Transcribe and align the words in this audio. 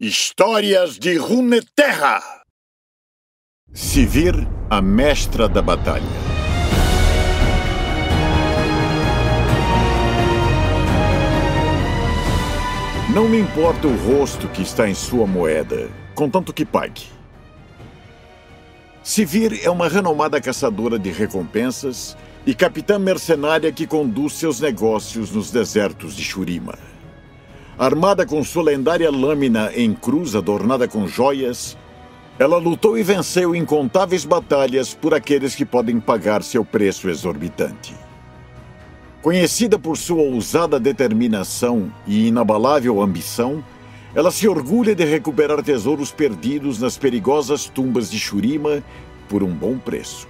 Histórias 0.00 0.98
de 0.98 1.16
Runeterra. 1.16 2.20
Sivir, 3.72 4.34
a 4.68 4.82
mestra 4.82 5.48
da 5.48 5.62
batalha. 5.62 6.02
Não 13.14 13.28
me 13.28 13.38
importa 13.38 13.86
o 13.86 13.96
rosto 13.96 14.48
que 14.48 14.62
está 14.62 14.88
em 14.88 14.94
sua 14.94 15.28
moeda, 15.28 15.88
contanto 16.16 16.52
que 16.52 16.64
pague. 16.64 17.04
Sivir 19.00 19.60
é 19.62 19.70
uma 19.70 19.88
renomada 19.88 20.40
caçadora 20.40 20.98
de 20.98 21.12
recompensas 21.12 22.16
e 22.44 22.52
capitã 22.52 22.98
mercenária 22.98 23.70
que 23.70 23.86
conduz 23.86 24.32
seus 24.32 24.58
negócios 24.58 25.30
nos 25.30 25.52
desertos 25.52 26.16
de 26.16 26.24
Shurima. 26.24 26.93
Armada 27.78 28.24
com 28.24 28.42
sua 28.44 28.62
lendária 28.62 29.10
lâmina 29.10 29.72
em 29.74 29.92
cruz 29.92 30.36
adornada 30.36 30.86
com 30.86 31.08
joias, 31.08 31.76
ela 32.38 32.56
lutou 32.56 32.96
e 32.96 33.02
venceu 33.02 33.54
incontáveis 33.54 34.24
batalhas 34.24 34.94
por 34.94 35.12
aqueles 35.12 35.56
que 35.56 35.64
podem 35.64 35.98
pagar 35.98 36.44
seu 36.44 36.64
preço 36.64 37.08
exorbitante. 37.08 37.94
Conhecida 39.20 39.76
por 39.76 39.96
sua 39.96 40.22
ousada 40.22 40.78
determinação 40.78 41.92
e 42.06 42.28
inabalável 42.28 43.00
ambição, 43.00 43.64
ela 44.14 44.30
se 44.30 44.46
orgulha 44.46 44.94
de 44.94 45.04
recuperar 45.04 45.60
tesouros 45.60 46.12
perdidos 46.12 46.78
nas 46.78 46.96
perigosas 46.96 47.66
tumbas 47.66 48.08
de 48.08 48.20
Shurima 48.20 48.84
por 49.28 49.42
um 49.42 49.52
bom 49.52 49.78
preço. 49.78 50.28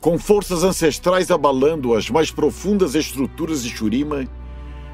Com 0.00 0.16
forças 0.16 0.62
ancestrais 0.62 1.30
abalando 1.30 1.94
as 1.94 2.08
mais 2.08 2.30
profundas 2.30 2.94
estruturas 2.94 3.64
de 3.64 3.70
Shurima, 3.70 4.28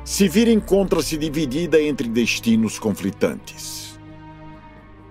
Sivir 0.04 0.48
encontra-se 0.48 1.16
dividida 1.16 1.80
entre 1.80 2.08
destinos 2.08 2.78
conflitantes. 2.78 3.98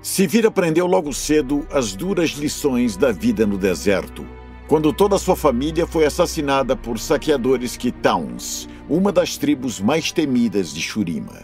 Sivir 0.02 0.46
aprendeu 0.48 0.88
logo 0.88 1.14
cedo 1.14 1.66
as 1.72 1.94
duras 1.94 2.31
lições 2.31 2.98
da 2.98 3.12
vida 3.12 3.46
no 3.46 3.58
deserto, 3.58 4.26
quando 4.68 4.92
toda 4.92 5.18
sua 5.20 5.36
família 5.36 5.86
foi 5.86 6.06
assassinada 6.06 6.76
por 6.76 6.98
saqueadores 6.98 7.78
Kitowns, 7.78 8.68
uma 8.90 9.12
das 9.12 9.38
tribos 9.38 9.80
mais 9.80 10.12
temidas 10.12 10.73
de 10.73 10.81
Shurima. 10.81 11.42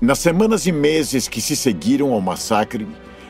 Nas 0.00 0.20
semanas 0.20 0.64
e 0.66 0.72
meses 0.72 1.26
que 1.26 1.40
se 1.40 1.56
seguiram 1.56 2.12
ao 2.12 2.20
massacre, 2.20 2.86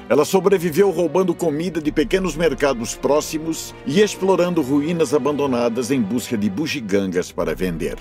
ela 0.08 0.24
sobreviveu 0.24 0.90
roubando 0.90 1.34
comida 1.34 1.80
de 1.80 1.90
pequenos 1.90 2.36
mercados 2.36 2.94
próximos 2.94 3.74
e 3.86 4.00
explorando 4.00 4.60
ruínas 4.60 5.14
abandonadas 5.14 5.90
em 5.90 6.00
busca 6.00 6.36
de 6.36 6.50
bugigangas 6.50 7.32
para 7.32 7.54
vender. 7.54 7.96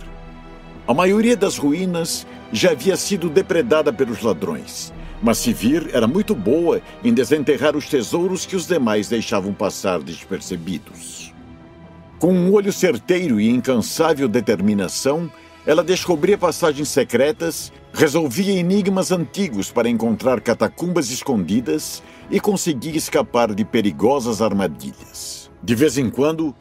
A 0.87 0.93
maioria 0.93 1.35
das 1.35 1.57
ruínas 1.57 2.25
já 2.49 2.71
havia 2.71 2.95
sido 2.95 3.29
depredada 3.29 3.91
pelos 3.91 4.21
ladrões, 4.21 4.93
mas 5.21 5.37
Sivir 5.37 5.89
era 5.91 6.07
muito 6.07 6.33
boa 6.33 6.81
em 7.03 7.13
desenterrar 7.13 7.75
os 7.75 7.89
tesouros 7.89 8.45
que 8.45 8.55
os 8.55 8.65
demais 8.65 9.09
deixavam 9.09 9.53
passar 9.53 9.99
despercebidos. 9.99 11.33
Com 12.17 12.33
um 12.33 12.53
olho 12.53 12.71
certeiro 12.71 13.37
e 13.37 13.49
incansável 13.49 14.29
determinação, 14.29 15.29
ela 15.65 15.83
descobria 15.83 16.37
passagens 16.37 16.87
secretas, 16.87 17.73
resolvia 17.91 18.57
enigmas 18.57 19.11
antigos 19.11 19.69
para 19.69 19.89
encontrar 19.89 20.39
catacumbas 20.39 21.11
escondidas 21.11 22.01
e 22.31 22.39
conseguia 22.39 22.95
escapar 22.95 23.53
de 23.53 23.65
perigosas 23.65 24.41
armadilhas. 24.41 25.51
De 25.61 25.75
vez 25.75 25.97
em 25.97 26.09
quando, 26.09 26.55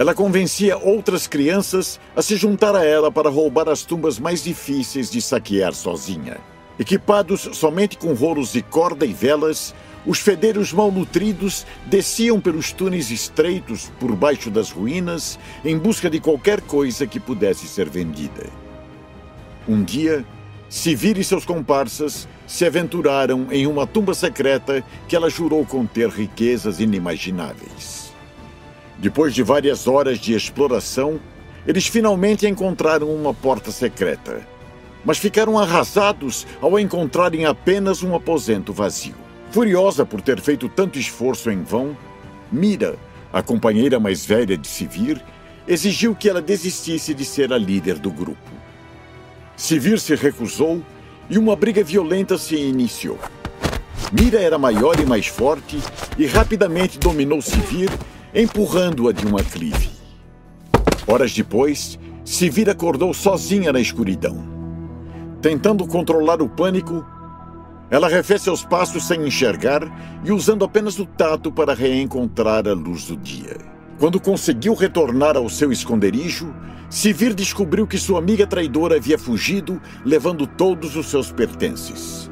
ela 0.00 0.14
convencia 0.14 0.78
outras 0.78 1.26
crianças 1.26 2.00
a 2.16 2.22
se 2.22 2.34
juntar 2.34 2.74
a 2.74 2.82
ela 2.82 3.12
para 3.12 3.28
roubar 3.28 3.68
as 3.68 3.82
tumbas 3.82 4.18
mais 4.18 4.42
difíceis 4.42 5.10
de 5.10 5.20
saquear 5.20 5.74
sozinha. 5.74 6.38
Equipados 6.78 7.50
somente 7.52 7.98
com 7.98 8.14
rolos 8.14 8.50
de 8.50 8.62
corda 8.62 9.04
e 9.04 9.12
velas, 9.12 9.74
os 10.06 10.18
fedeiros 10.18 10.72
malnutridos 10.72 11.66
desciam 11.84 12.40
pelos 12.40 12.72
túneis 12.72 13.10
estreitos 13.10 13.92
por 14.00 14.16
baixo 14.16 14.50
das 14.50 14.70
ruínas 14.70 15.38
em 15.62 15.76
busca 15.76 16.08
de 16.08 16.18
qualquer 16.18 16.62
coisa 16.62 17.06
que 17.06 17.20
pudesse 17.20 17.68
ser 17.68 17.90
vendida. 17.90 18.46
Um 19.68 19.84
dia, 19.84 20.24
Sivir 20.66 21.18
e 21.18 21.24
seus 21.24 21.44
comparsas 21.44 22.26
se 22.46 22.64
aventuraram 22.64 23.48
em 23.50 23.66
uma 23.66 23.86
tumba 23.86 24.14
secreta 24.14 24.82
que 25.06 25.14
ela 25.14 25.28
jurou 25.28 25.66
conter 25.66 26.08
riquezas 26.08 26.80
inimagináveis. 26.80 28.09
Depois 29.00 29.34
de 29.34 29.42
várias 29.42 29.88
horas 29.88 30.18
de 30.18 30.34
exploração, 30.34 31.18
eles 31.66 31.86
finalmente 31.86 32.46
encontraram 32.46 33.08
uma 33.08 33.32
porta 33.32 33.72
secreta. 33.72 34.46
Mas 35.02 35.16
ficaram 35.16 35.58
arrasados 35.58 36.46
ao 36.60 36.78
encontrarem 36.78 37.46
apenas 37.46 38.02
um 38.02 38.14
aposento 38.14 38.74
vazio. 38.74 39.14
Furiosa 39.50 40.04
por 40.04 40.20
ter 40.20 40.38
feito 40.38 40.68
tanto 40.68 40.98
esforço 40.98 41.50
em 41.50 41.62
vão, 41.62 41.96
Mira, 42.52 42.96
a 43.32 43.42
companheira 43.42 43.98
mais 43.98 44.26
velha 44.26 44.56
de 44.56 44.66
Sivir, 44.66 45.22
exigiu 45.66 46.14
que 46.14 46.28
ela 46.28 46.42
desistisse 46.42 47.14
de 47.14 47.24
ser 47.24 47.52
a 47.52 47.58
líder 47.58 47.98
do 47.98 48.10
grupo. 48.10 48.50
Sivir 49.56 49.98
se 49.98 50.14
recusou 50.14 50.82
e 51.28 51.38
uma 51.38 51.56
briga 51.56 51.82
violenta 51.82 52.36
se 52.36 52.56
iniciou. 52.56 53.18
Mira 54.12 54.40
era 54.40 54.58
maior 54.58 54.98
e 54.98 55.06
mais 55.06 55.26
forte 55.26 55.78
e 56.18 56.26
rapidamente 56.26 56.98
dominou 56.98 57.40
Sivir 57.40 57.88
empurrando-a 58.34 59.12
de 59.12 59.26
um 59.26 59.36
aclive. 59.36 59.90
Horas 61.06 61.32
depois, 61.32 61.98
Sivir 62.24 62.68
acordou 62.68 63.12
sozinha 63.12 63.72
na 63.72 63.80
escuridão. 63.80 64.38
Tentando 65.42 65.86
controlar 65.86 66.40
o 66.40 66.48
pânico, 66.48 67.04
ela 67.90 68.08
refez 68.08 68.42
seus 68.42 68.64
passos 68.64 69.06
sem 69.06 69.26
enxergar 69.26 69.82
e 70.24 70.30
usando 70.30 70.64
apenas 70.64 70.98
o 70.98 71.06
tato 71.06 71.50
para 71.50 71.74
reencontrar 71.74 72.68
a 72.68 72.72
luz 72.72 73.06
do 73.06 73.16
dia. 73.16 73.56
Quando 73.98 74.20
conseguiu 74.20 74.74
retornar 74.74 75.36
ao 75.36 75.48
seu 75.48 75.72
esconderijo, 75.72 76.54
Sivir 76.88 77.34
descobriu 77.34 77.86
que 77.86 77.98
sua 77.98 78.18
amiga 78.18 78.46
traidora 78.46 78.96
havia 78.96 79.18
fugido, 79.18 79.80
levando 80.04 80.46
todos 80.46 80.96
os 80.96 81.06
seus 81.06 81.32
pertences. 81.32 82.30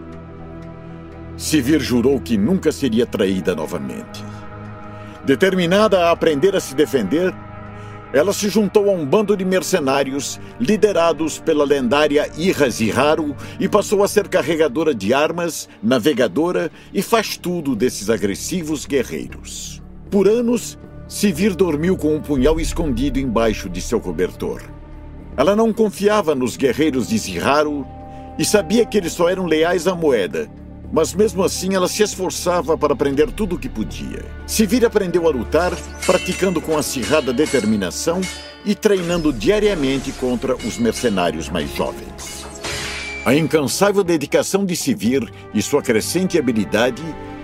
Sivir 1.36 1.80
jurou 1.80 2.20
que 2.20 2.36
nunca 2.36 2.72
seria 2.72 3.06
traída 3.06 3.54
novamente. 3.54 4.24
Determinada 5.28 6.06
a 6.06 6.10
aprender 6.10 6.56
a 6.56 6.60
se 6.60 6.74
defender, 6.74 7.34
ela 8.14 8.32
se 8.32 8.48
juntou 8.48 8.88
a 8.88 8.94
um 8.94 9.04
bando 9.04 9.36
de 9.36 9.44
mercenários 9.44 10.40
liderados 10.58 11.38
pela 11.38 11.66
lendária 11.66 12.30
Ira 12.38 12.70
Ziharu 12.70 13.36
e 13.60 13.68
passou 13.68 14.02
a 14.02 14.08
ser 14.08 14.26
carregadora 14.26 14.94
de 14.94 15.12
armas, 15.12 15.68
navegadora 15.82 16.70
e 16.94 17.02
faz 17.02 17.36
tudo 17.36 17.76
desses 17.76 18.08
agressivos 18.08 18.86
guerreiros. 18.86 19.82
Por 20.10 20.26
anos, 20.26 20.78
Sivir 21.06 21.54
dormiu 21.54 21.94
com 21.94 22.16
um 22.16 22.22
punhal 22.22 22.58
escondido 22.58 23.18
embaixo 23.18 23.68
de 23.68 23.82
seu 23.82 24.00
cobertor. 24.00 24.62
Ela 25.36 25.54
não 25.54 25.74
confiava 25.74 26.34
nos 26.34 26.56
guerreiros 26.56 27.06
de 27.06 27.18
Ziharu 27.18 27.86
e 28.38 28.46
sabia 28.46 28.86
que 28.86 28.96
eles 28.96 29.12
só 29.12 29.28
eram 29.28 29.44
leais 29.44 29.86
à 29.86 29.94
moeda 29.94 30.48
mas 30.92 31.14
mesmo 31.14 31.42
assim 31.42 31.74
ela 31.74 31.88
se 31.88 32.02
esforçava 32.02 32.76
para 32.76 32.92
aprender 32.92 33.30
tudo 33.32 33.56
o 33.56 33.58
que 33.58 33.68
podia. 33.68 34.24
Sivir 34.46 34.84
aprendeu 34.84 35.26
a 35.26 35.30
lutar, 35.30 35.72
praticando 36.04 36.60
com 36.60 36.76
acirrada 36.76 37.32
determinação 37.32 38.20
e 38.64 38.74
treinando 38.74 39.32
diariamente 39.32 40.12
contra 40.12 40.56
os 40.56 40.78
mercenários 40.78 41.48
mais 41.48 41.74
jovens. 41.74 42.46
A 43.24 43.34
incansável 43.34 44.02
dedicação 44.02 44.64
de 44.64 44.74
Sivir 44.74 45.30
e 45.52 45.60
sua 45.60 45.82
crescente 45.82 46.38
habilidade 46.38 47.02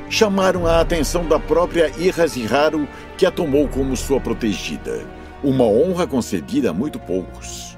chamaram 0.09 0.67
a 0.67 0.81
atenção 0.81 1.27
da 1.27 1.39
própria 1.39 1.91
Ihaziraru, 1.99 2.89
que 3.19 3.27
a 3.27 3.31
tomou 3.31 3.69
como 3.69 3.97
sua 3.97 4.21
protegida, 4.21 5.05
uma 5.43 5.65
honra 5.65 6.07
concedida 6.07 6.71
a 6.71 6.73
muito 6.73 6.99
poucos. 6.99 7.77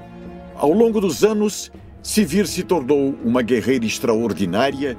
Ao 0.55 0.71
longo 0.71 1.01
dos 1.01 1.23
anos, 1.23 1.71
Sivir 2.01 2.47
se 2.47 2.63
tornou 2.63 3.15
uma 3.23 3.41
guerreira 3.41 3.85
extraordinária 3.85 4.97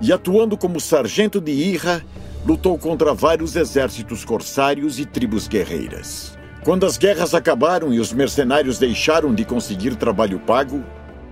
e, 0.00 0.12
atuando 0.12 0.56
como 0.56 0.80
sargento 0.80 1.40
de 1.40 1.52
Ira, 1.52 2.04
lutou 2.46 2.78
contra 2.78 3.14
vários 3.14 3.56
exércitos 3.56 4.24
corsários 4.24 4.98
e 4.98 5.06
tribos 5.06 5.48
guerreiras. 5.48 6.36
Quando 6.62 6.86
as 6.86 6.96
guerras 6.96 7.34
acabaram 7.34 7.92
e 7.92 8.00
os 8.00 8.12
mercenários 8.12 8.78
deixaram 8.78 9.34
de 9.34 9.44
conseguir 9.44 9.96
trabalho 9.96 10.38
pago, 10.40 10.82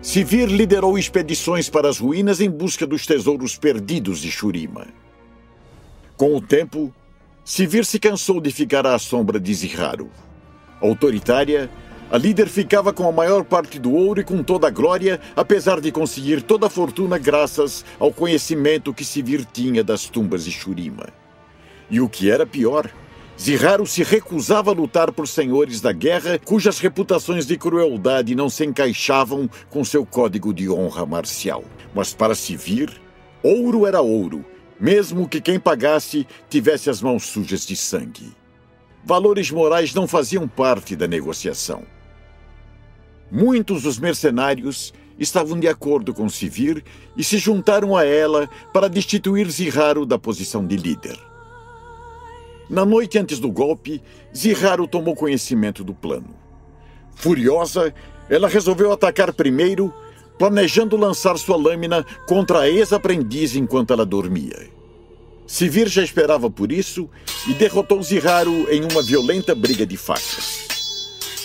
Sivir 0.00 0.48
liderou 0.48 0.98
expedições 0.98 1.70
para 1.70 1.88
as 1.88 1.98
ruínas 1.98 2.40
em 2.40 2.50
busca 2.50 2.84
dos 2.86 3.06
tesouros 3.06 3.56
perdidos 3.56 4.20
de 4.20 4.32
Shurima. 4.32 4.88
Com 6.16 6.36
o 6.36 6.40
tempo, 6.40 6.92
Sivir 7.44 7.84
se 7.84 7.98
cansou 7.98 8.40
de 8.40 8.50
ficar 8.50 8.86
à 8.86 8.98
sombra 8.98 9.38
de 9.38 9.54
Ziharu. 9.54 10.10
Autoritária, 10.80 11.70
a 12.12 12.18
líder 12.18 12.46
ficava 12.46 12.92
com 12.92 13.08
a 13.08 13.12
maior 13.12 13.42
parte 13.42 13.78
do 13.78 13.90
ouro 13.90 14.20
e 14.20 14.24
com 14.24 14.42
toda 14.42 14.66
a 14.66 14.70
glória, 14.70 15.18
apesar 15.34 15.80
de 15.80 15.90
conseguir 15.90 16.42
toda 16.42 16.66
a 16.66 16.70
fortuna 16.70 17.16
graças 17.16 17.86
ao 17.98 18.12
conhecimento 18.12 18.92
que 18.92 19.02
Sivir 19.02 19.46
tinha 19.50 19.82
das 19.82 20.10
tumbas 20.10 20.44
de 20.44 20.50
Shurima. 20.50 21.08
E 21.90 22.02
o 22.02 22.10
que 22.10 22.30
era 22.30 22.44
pior, 22.44 22.90
Zirraro 23.40 23.86
se 23.86 24.02
recusava 24.02 24.70
a 24.70 24.74
lutar 24.74 25.10
por 25.10 25.26
senhores 25.26 25.80
da 25.80 25.90
guerra 25.90 26.38
cujas 26.38 26.78
reputações 26.80 27.46
de 27.46 27.56
crueldade 27.56 28.34
não 28.34 28.50
se 28.50 28.62
encaixavam 28.66 29.48
com 29.70 29.82
seu 29.82 30.04
código 30.04 30.52
de 30.52 30.68
honra 30.68 31.06
marcial. 31.06 31.64
Mas 31.94 32.12
para 32.12 32.34
se 32.34 32.54
vir, 32.58 32.92
ouro 33.42 33.86
era 33.86 34.02
ouro, 34.02 34.44
mesmo 34.78 35.26
que 35.26 35.40
quem 35.40 35.58
pagasse 35.58 36.26
tivesse 36.50 36.90
as 36.90 37.00
mãos 37.00 37.24
sujas 37.24 37.64
de 37.64 37.74
sangue. 37.74 38.34
Valores 39.02 39.50
morais 39.50 39.94
não 39.94 40.06
faziam 40.06 40.46
parte 40.46 40.94
da 40.94 41.08
negociação. 41.08 41.82
Muitos 43.34 43.84
dos 43.84 43.98
mercenários 43.98 44.92
estavam 45.18 45.58
de 45.58 45.66
acordo 45.66 46.12
com 46.12 46.28
Sivir 46.28 46.84
e 47.16 47.24
se 47.24 47.38
juntaram 47.38 47.96
a 47.96 48.04
ela 48.04 48.46
para 48.74 48.90
destituir 48.90 49.50
Zirraro 49.50 50.04
da 50.04 50.18
posição 50.18 50.66
de 50.66 50.76
líder. 50.76 51.18
Na 52.68 52.84
noite 52.84 53.18
antes 53.18 53.38
do 53.38 53.50
golpe, 53.50 54.02
Zirraro 54.36 54.86
tomou 54.86 55.16
conhecimento 55.16 55.82
do 55.82 55.94
plano. 55.94 56.28
Furiosa, 57.14 57.94
ela 58.28 58.48
resolveu 58.48 58.92
atacar 58.92 59.32
primeiro, 59.32 59.90
planejando 60.38 60.94
lançar 60.94 61.38
sua 61.38 61.56
lâmina 61.56 62.04
contra 62.28 62.60
a 62.60 62.68
ex-aprendiz 62.68 63.56
enquanto 63.56 63.94
ela 63.94 64.04
dormia. 64.04 64.68
Sivir 65.46 65.88
já 65.88 66.02
esperava 66.02 66.50
por 66.50 66.70
isso 66.70 67.08
e 67.48 67.54
derrotou 67.54 68.02
Zirraro 68.02 68.70
em 68.70 68.82
uma 68.84 69.02
violenta 69.02 69.54
briga 69.54 69.86
de 69.86 69.96
facas. 69.96 70.71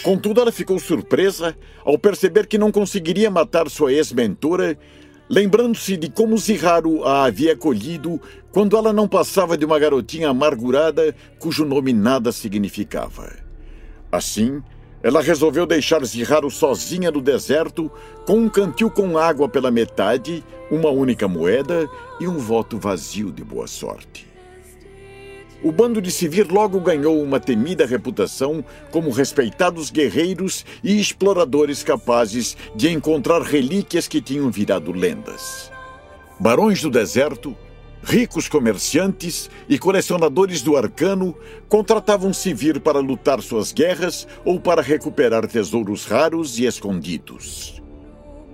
Contudo, 0.07 0.39
ela 0.39 0.53
ficou 0.53 0.79
surpresa 0.79 1.53
ao 1.83 1.99
perceber 1.99 2.47
que 2.47 2.57
não 2.57 2.71
conseguiria 2.71 3.29
matar 3.29 3.69
sua 3.69 3.91
ex-mentora 3.91 4.77
lembrando-se 5.29 5.97
de 5.97 6.09
como 6.09 6.37
Zirraro 6.37 7.03
a 7.03 7.25
havia 7.25 7.51
acolhido 7.51 8.17
quando 8.53 8.77
ela 8.77 8.93
não 8.93 9.05
passava 9.05 9.57
de 9.57 9.65
uma 9.65 9.77
garotinha 9.77 10.29
amargurada 10.29 11.13
cujo 11.39 11.65
nome 11.65 11.91
nada 11.91 12.31
significava. 12.31 13.35
Assim, 14.09 14.63
ela 15.03 15.21
resolveu 15.21 15.65
deixar 15.65 16.05
Zirraro 16.05 16.49
sozinha 16.49 17.11
no 17.11 17.19
deserto, 17.19 17.91
com 18.25 18.37
um 18.37 18.47
cantil 18.47 18.89
com 18.89 19.17
água 19.17 19.49
pela 19.49 19.69
metade, 19.69 20.41
uma 20.71 20.89
única 20.89 21.27
moeda 21.27 21.85
e 22.17 22.29
um 22.29 22.37
voto 22.37 22.77
vazio 22.77 23.29
de 23.29 23.43
boa 23.43 23.67
sorte. 23.67 24.26
O 25.63 25.71
bando 25.71 25.99
de 25.99 26.11
Sivir 26.11 26.47
logo 26.51 26.79
ganhou 26.79 27.21
uma 27.21 27.39
temida 27.39 27.85
reputação 27.85 28.63
como 28.91 29.09
respeitados 29.09 29.89
guerreiros 29.89 30.63
e 30.83 30.99
exploradores 30.99 31.83
capazes 31.83 32.55
de 32.75 32.91
encontrar 32.91 33.41
relíquias 33.41 34.07
que 34.07 34.21
tinham 34.21 34.51
virado 34.51 34.91
lendas. 34.91 35.71
Barões 36.39 36.81
do 36.81 36.91
deserto, 36.91 37.57
ricos 38.03 38.47
comerciantes 38.47 39.49
e 39.67 39.79
colecionadores 39.79 40.61
do 40.61 40.77
arcano 40.77 41.35
contratavam 41.67 42.31
Sivir 42.31 42.79
para 42.79 42.99
lutar 42.99 43.41
suas 43.41 43.71
guerras 43.71 44.27
ou 44.45 44.59
para 44.59 44.83
recuperar 44.83 45.47
tesouros 45.47 46.05
raros 46.05 46.59
e 46.59 46.65
escondidos. 46.65 47.81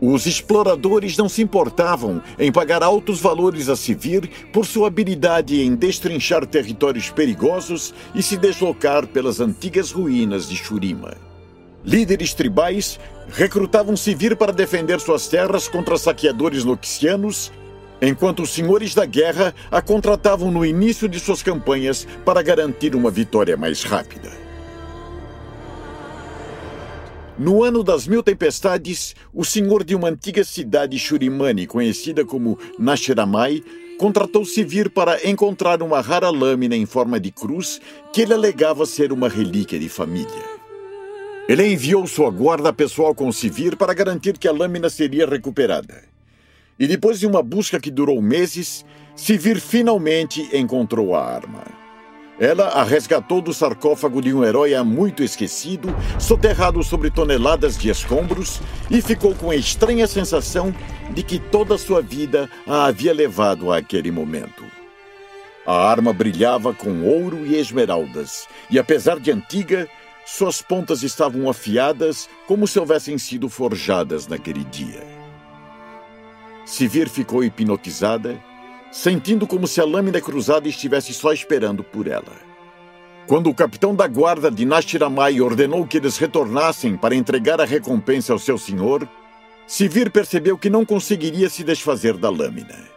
Os 0.06 0.26
exploradores 0.26 1.16
não 1.16 1.30
se 1.30 1.42
importavam 1.42 2.22
em 2.38 2.52
pagar 2.52 2.84
altos 2.84 3.22
valores 3.22 3.70
a 3.70 3.76
Sivir 3.78 4.30
por 4.52 4.66
sua 4.66 4.88
habilidade 4.88 5.62
em 5.62 5.76
destrinchar 5.76 6.46
territórios 6.46 7.10
perigosos 7.10 7.94
e 8.14 8.22
se 8.22 8.36
deslocar 8.36 9.08
pelas 9.08 9.40
antigas 9.40 9.94
ruínas 9.94 10.50
de 10.50 10.58
Shurima. 10.58 11.16
Líderes 11.86 12.34
tribais 12.34 13.00
recrutavam 13.30 13.96
Sivir 13.96 14.36
para 14.36 14.52
defender 14.52 15.00
suas 15.00 15.30
terras 15.30 15.70
contra 15.70 15.98
saqueadores 15.98 16.66
noxianos, 16.66 17.50
enquanto 18.02 18.44
os 18.44 18.50
senhores 18.50 18.94
da 18.94 19.06
guerra 19.06 19.56
a 19.72 19.82
contratavam 19.82 20.52
no 20.52 20.66
início 20.66 21.08
de 21.08 21.18
suas 21.18 21.42
campanhas 21.42 22.06
para 22.26 22.42
garantir 22.42 22.94
uma 22.94 23.10
vitória 23.10 23.56
mais 23.56 23.84
rápida. 23.84 24.43
No 27.38 27.64
ano 27.64 27.84
das 27.84 28.08
mil 28.08 28.22
tempestades, 28.22 29.16
o 29.34 29.44
senhor 29.44 29.84
de 29.84 29.96
uma 29.96 30.10
antiga 30.10 30.44
cidade 30.44 31.00
Shurimani, 31.00 31.66
conhecida 31.66 32.24
como 32.24 32.60
Nashiramai, 32.78 33.64
contratou 33.98 34.46
Sivir 34.46 34.92
para 34.92 35.28
encontrar 35.28 35.82
uma 35.82 36.00
rara 36.00 36.30
lâmina 36.30 36.76
em 36.76 36.86
forma 36.86 37.20
de 37.20 37.32
cruz 37.32 37.82
que 38.14 38.22
ele 38.22 38.34
alegava 38.34 38.86
ser 38.86 39.12
uma 39.12 39.28
relíquia 39.28 39.80
de 39.80 39.90
família. 39.90 40.44
Ele 41.50 41.74
enviou 41.74 42.06
sua 42.06 42.30
guarda 42.30 42.72
pessoal 42.72 43.16
com 43.16 43.32
Sivir 43.32 43.76
para 43.78 43.96
garantir 43.96 44.38
que 44.38 44.48
a 44.48 44.52
lâmina 44.52 44.88
seria 44.88 45.26
recuperada. 45.26 46.04
E 46.80 46.86
depois 46.86 47.20
de 47.20 47.26
uma 47.26 47.42
busca 47.42 47.80
que 47.80 47.90
durou 47.90 48.22
meses, 48.22 48.86
Sivir 49.16 49.60
finalmente 49.60 50.56
encontrou 50.56 51.16
a 51.16 51.26
arma. 51.26 51.83
Ela 52.40 52.70
a 52.70 52.84
resgatou 52.84 53.42
do 53.42 53.54
sarcófago 53.54 54.22
de 54.22 54.34
um 54.34 54.44
herói 54.44 54.74
há 54.74 54.84
muito 54.84 55.24
esquecido, 55.24 55.96
soterrado 56.20 56.84
sobre 56.84 57.12
toneladas 57.12 57.78
de 57.78 57.90
escombros, 57.90 58.60
e 58.90 59.02
ficou 59.02 59.36
com 59.36 59.52
a 59.52 59.56
estranha 59.56 60.08
sensação 60.08 60.74
de 61.14 61.22
que 61.22 61.38
toda 61.38 61.78
sua 61.78 62.02
vida 62.02 62.50
a 62.68 62.86
havia 62.86 63.14
levado 63.14 63.72
àquele 63.72 64.12
momento. 64.12 64.64
A 65.66 65.90
arma 65.90 66.12
brilhava 66.12 66.74
com 66.74 67.04
ouro 67.04 67.46
e 67.46 67.56
esmeraldas, 67.56 68.48
e 68.70 68.80
apesar 68.80 69.20
de 69.20 69.32
antiga, 69.32 69.88
suas 70.26 70.62
pontas 70.62 71.04
estavam 71.04 71.50
afiadas 71.50 72.28
como 72.48 72.68
se 72.68 72.80
houvessem 72.80 73.18
sido 73.18 73.48
forjadas 73.48 74.28
naquele 74.28 74.64
dia. 74.66 75.04
Sivir 76.66 77.10
ficou 77.10 77.44
hipnotizada 77.44 78.40
sentindo 78.94 79.48
como 79.48 79.68
se 79.68 79.82
a 79.82 79.86
lâmina 79.86 80.22
cruzada 80.22 80.70
estivesse 80.70 81.14
só 81.14 81.34
esperando 81.34 81.84
por 81.84 82.08
ela. 82.08 82.54
Quando 83.26 83.50
o 83.50 83.56
capitão 83.56 83.96
da 83.96 84.08
guarda 84.08 84.52
de 84.52 84.66
Nashiramai 84.66 85.42
ordenou 85.42 85.88
que 85.88 85.98
eles 85.98 86.18
retornassem 86.18 86.96
para 86.96 87.16
entregar 87.16 87.60
a 87.60 87.66
recompensa 87.66 88.32
ao 88.34 88.40
seu 88.40 88.58
senhor, 88.58 89.10
Sivir 89.66 90.12
percebeu 90.12 90.58
que 90.58 90.70
não 90.70 90.86
conseguiria 90.86 91.50
se 91.50 91.64
desfazer 91.64 92.16
da 92.18 92.30
lâmina. 92.30 92.94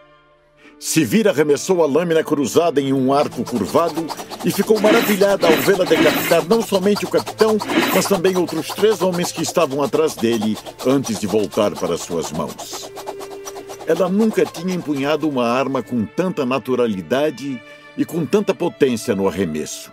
Sivir 0.78 1.26
arremessou 1.26 1.82
a 1.82 1.86
lâmina 1.86 2.22
cruzada 2.22 2.80
em 2.80 2.92
um 2.92 3.10
arco 3.10 3.42
curvado 3.42 4.06
e 4.44 4.50
ficou 4.50 4.78
maravilhada 4.78 5.46
ao 5.46 5.56
vê-la 5.62 5.86
decapitar 5.86 6.46
não 6.46 6.60
somente 6.60 7.06
o 7.06 7.08
capitão, 7.08 7.56
mas 7.94 8.04
também 8.04 8.36
outros 8.36 8.66
três 8.68 9.00
homens 9.00 9.32
que 9.32 9.42
estavam 9.42 9.82
atrás 9.82 10.14
dele 10.14 10.58
antes 10.86 11.18
de 11.18 11.26
voltar 11.26 11.70
para 11.72 11.96
suas 11.96 12.30
mãos. 12.30 12.92
Ela 13.86 14.08
nunca 14.08 14.44
tinha 14.44 14.74
empunhado 14.74 15.28
uma 15.28 15.48
arma 15.48 15.82
com 15.82 16.04
tanta 16.04 16.44
naturalidade 16.44 17.62
e 17.96 18.04
com 18.04 18.26
tanta 18.26 18.52
potência 18.52 19.14
no 19.14 19.28
arremesso. 19.28 19.92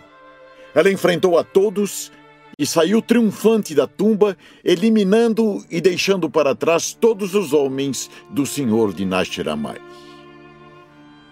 Ela 0.74 0.90
enfrentou 0.90 1.38
a 1.38 1.44
todos 1.44 2.10
e 2.58 2.66
saiu 2.66 3.00
triunfante 3.00 3.74
da 3.74 3.86
tumba, 3.86 4.36
eliminando 4.64 5.64
e 5.70 5.80
deixando 5.80 6.28
para 6.28 6.54
trás 6.54 6.92
todos 6.92 7.34
os 7.34 7.52
homens 7.52 8.10
do 8.30 8.44
senhor 8.44 8.92
de 8.92 9.04
Nashiramai. 9.04 9.80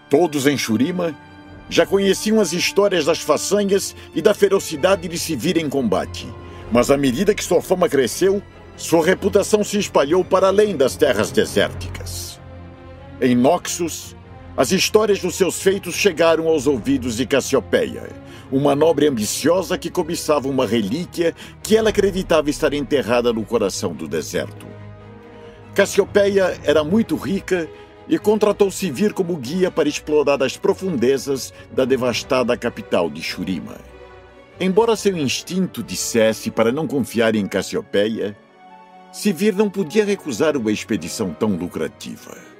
Todos 0.09 0.47
em 0.47 0.57
Shurima 0.57 1.17
já 1.69 1.85
conheciam 1.85 2.39
as 2.39 2.53
histórias 2.53 3.05
das 3.05 3.19
façanhas 3.19 3.95
e 4.13 4.21
da 4.21 4.33
ferocidade 4.33 5.07
de 5.07 5.17
se 5.17 5.35
vir 5.35 5.57
em 5.57 5.69
combate, 5.69 6.27
mas 6.71 6.91
à 6.91 6.97
medida 6.97 7.33
que 7.33 7.43
sua 7.43 7.61
fama 7.61 7.89
cresceu, 7.89 8.41
sua 8.75 9.05
reputação 9.05 9.63
se 9.63 9.77
espalhou 9.77 10.23
para 10.23 10.47
além 10.47 10.75
das 10.75 10.95
terras 10.95 11.31
desérticas. 11.31 12.32
Em 13.23 13.35
Noxus, 13.35 14.17
as 14.57 14.73
histórias 14.73 15.21
dos 15.21 15.35
seus 15.35 15.61
feitos 15.61 15.95
chegaram 15.95 16.45
aos 16.49 16.67
ouvidos 16.67 17.15
de 17.15 17.25
Cassiopeia, 17.25 18.09
uma 18.51 18.75
nobre 18.75 19.07
ambiciosa 19.07 19.77
que 19.77 19.89
cobiçava 19.89 20.49
uma 20.49 20.67
relíquia 20.67 21.33
que 21.63 21.77
ela 21.77 21.91
acreditava 21.91 22.49
estar 22.49 22.73
enterrada 22.73 23.31
no 23.31 23.45
coração 23.45 23.93
do 23.93 24.09
deserto. 24.09 24.67
Cassiopeia 25.73 26.59
era 26.65 26.83
muito 26.83 27.15
rica 27.15 27.69
e 28.09 28.19
contratou 28.19 28.69
Sivir 28.69 29.13
como 29.13 29.37
guia 29.37 29.71
para 29.71 29.87
explorar 29.87 30.43
as 30.43 30.57
profundezas 30.57 31.53
da 31.71 31.85
devastada 31.85 32.57
capital 32.57 33.09
de 33.09 33.21
Shurima. 33.21 33.77
Embora 34.59 34.97
seu 34.97 35.15
instinto 35.15 35.81
dissesse 35.81 36.51
para 36.51 36.73
não 36.73 36.85
confiar 36.85 37.35
em 37.35 37.47
Cassiopeia, 37.47 38.37
Sivir 39.13 39.55
não 39.55 39.69
podia 39.69 40.03
recusar 40.03 40.57
uma 40.57 40.73
expedição 40.73 41.33
tão 41.33 41.55
lucrativa. 41.55 42.52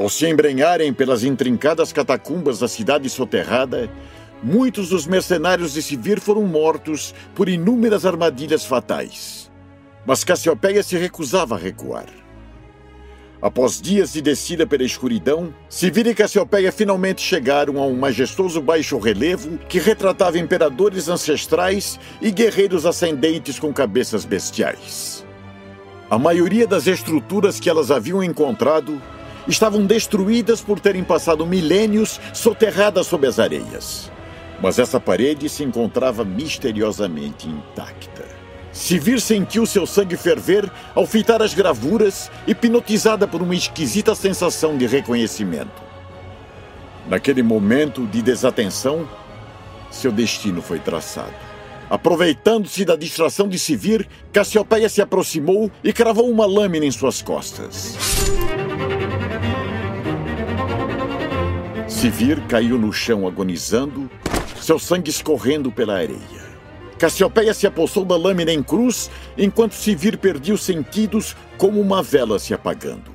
Ao 0.00 0.08
se 0.08 0.26
embrenharem 0.26 0.94
pelas 0.94 1.24
intrincadas 1.24 1.92
catacumbas 1.92 2.58
da 2.58 2.66
cidade 2.66 3.10
soterrada, 3.10 3.90
muitos 4.42 4.88
dos 4.88 5.06
mercenários 5.06 5.74
de 5.74 5.82
Sivir 5.82 6.22
foram 6.22 6.44
mortos 6.44 7.14
por 7.34 7.50
inúmeras 7.50 8.06
armadilhas 8.06 8.64
fatais. 8.64 9.52
Mas 10.06 10.24
Cassiopeia 10.24 10.82
se 10.82 10.96
recusava 10.96 11.54
a 11.54 11.58
recuar. 11.58 12.06
Após 13.42 13.78
dias 13.78 14.14
de 14.14 14.22
descida 14.22 14.66
pela 14.66 14.84
escuridão, 14.84 15.54
Sivir 15.68 16.06
e 16.06 16.14
Cassiopeia 16.14 16.72
finalmente 16.72 17.20
chegaram 17.20 17.76
a 17.76 17.84
um 17.84 17.98
majestoso 17.98 18.62
baixo 18.62 18.96
relevo 18.98 19.58
que 19.68 19.78
retratava 19.78 20.38
imperadores 20.38 21.10
ancestrais 21.10 22.00
e 22.22 22.30
guerreiros 22.30 22.86
ascendentes 22.86 23.58
com 23.58 23.70
cabeças 23.70 24.24
bestiais. 24.24 25.26
A 26.08 26.18
maioria 26.18 26.66
das 26.66 26.86
estruturas 26.86 27.60
que 27.60 27.68
elas 27.68 27.90
haviam 27.90 28.24
encontrado 28.24 28.98
estavam 29.50 29.84
destruídas 29.84 30.60
por 30.60 30.80
terem 30.80 31.04
passado 31.04 31.44
milênios 31.44 32.20
soterradas 32.32 33.06
sob 33.06 33.26
as 33.26 33.38
areias. 33.38 34.10
Mas 34.62 34.78
essa 34.78 35.00
parede 35.00 35.48
se 35.48 35.64
encontrava 35.64 36.24
misteriosamente 36.24 37.48
intacta. 37.48 38.24
Sivir 38.72 39.20
sentiu 39.20 39.66
seu 39.66 39.84
sangue 39.86 40.16
ferver 40.16 40.70
ao 40.94 41.04
fitar 41.04 41.42
as 41.42 41.52
gravuras, 41.54 42.30
hipnotizada 42.46 43.26
por 43.26 43.42
uma 43.42 43.54
esquisita 43.54 44.14
sensação 44.14 44.78
de 44.78 44.86
reconhecimento. 44.86 45.82
Naquele 47.08 47.42
momento 47.42 48.06
de 48.06 48.22
desatenção, 48.22 49.08
seu 49.90 50.12
destino 50.12 50.62
foi 50.62 50.78
traçado. 50.78 51.34
Aproveitando-se 51.88 52.84
da 52.84 52.94
distração 52.94 53.48
de 53.48 53.58
Sivir, 53.58 54.06
Cassiopeia 54.32 54.88
se 54.88 55.02
aproximou 55.02 55.68
e 55.82 55.92
cravou 55.92 56.30
uma 56.30 56.46
lâmina 56.46 56.86
em 56.86 56.90
suas 56.92 57.20
costas. 57.20 57.96
Sivir 62.00 62.40
caiu 62.48 62.78
no 62.78 62.90
chão 62.94 63.26
agonizando, 63.26 64.10
seu 64.58 64.78
sangue 64.78 65.10
escorrendo 65.10 65.70
pela 65.70 65.96
areia. 65.98 66.48
Cassiopeia 66.98 67.52
se 67.52 67.66
apossou 67.66 68.06
da 68.06 68.16
lâmina 68.16 68.50
em 68.50 68.62
cruz, 68.62 69.10
enquanto 69.36 69.74
Sivir 69.74 70.16
perdia 70.16 70.54
os 70.54 70.62
sentidos 70.62 71.36
como 71.58 71.78
uma 71.78 72.02
vela 72.02 72.38
se 72.38 72.54
apagando. 72.54 73.10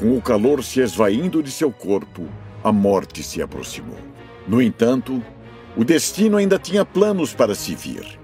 Com 0.00 0.18
o 0.18 0.20
calor 0.20 0.64
se 0.64 0.80
esvaindo 0.80 1.44
de 1.44 1.52
seu 1.52 1.70
corpo, 1.70 2.26
a 2.64 2.72
morte 2.72 3.22
se 3.22 3.40
aproximou. 3.40 4.00
No 4.48 4.60
entanto, 4.60 5.22
o 5.76 5.84
destino 5.84 6.36
ainda 6.36 6.58
tinha 6.58 6.84
planos 6.84 7.32
para 7.32 7.54
Sivir. 7.54 8.18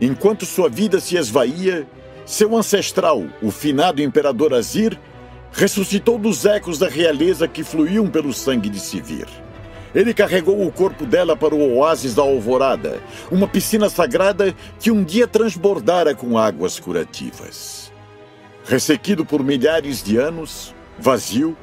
Enquanto 0.00 0.44
sua 0.44 0.68
vida 0.68 0.98
se 0.98 1.16
esvaía, 1.16 1.86
seu 2.26 2.56
ancestral, 2.56 3.22
o 3.40 3.52
finado 3.52 4.02
imperador 4.02 4.52
Azir, 4.52 4.98
ressuscitou 5.54 6.18
dos 6.18 6.44
ecos 6.44 6.78
da 6.78 6.88
realeza 6.88 7.46
que 7.46 7.62
fluíam 7.62 8.08
pelo 8.08 8.32
sangue 8.32 8.68
de 8.68 8.80
Sivir. 8.80 9.28
Ele 9.94 10.12
carregou 10.12 10.66
o 10.66 10.72
corpo 10.72 11.06
dela 11.06 11.36
para 11.36 11.54
o 11.54 11.76
oásis 11.76 12.14
da 12.14 12.22
Alvorada, 12.22 13.00
uma 13.30 13.46
piscina 13.46 13.88
sagrada 13.88 14.52
que 14.80 14.90
um 14.90 15.04
dia 15.04 15.28
transbordara 15.28 16.12
com 16.12 16.36
águas 16.36 16.80
curativas. 16.80 17.92
Ressequido 18.64 19.24
por 19.24 19.44
milhares 19.44 20.02
de 20.02 20.16
anos, 20.16 20.74
vazio, 20.98 21.56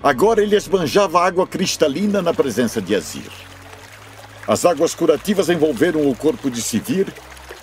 agora 0.00 0.40
ele 0.40 0.54
esbanjava 0.54 1.20
água 1.20 1.46
cristalina 1.46 2.22
na 2.22 2.32
presença 2.32 2.80
de 2.80 2.94
Azir. 2.94 3.30
As 4.46 4.64
águas 4.64 4.94
curativas 4.94 5.48
envolveram 5.48 6.08
o 6.08 6.14
corpo 6.14 6.48
de 6.48 6.62
Sivir, 6.62 7.08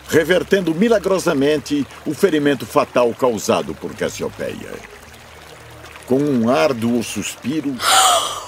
revertendo 0.10 0.75
milagrosamente 0.75 1.88
o 2.06 2.13
ferimento 2.13 2.66
fatal 2.66 3.13
causado 3.13 3.74
por 3.74 3.96
Cassiopeia. 3.96 5.00
Com 6.05 6.20
um 6.20 6.50
árduo 6.50 7.03
suspiro, 7.03 7.75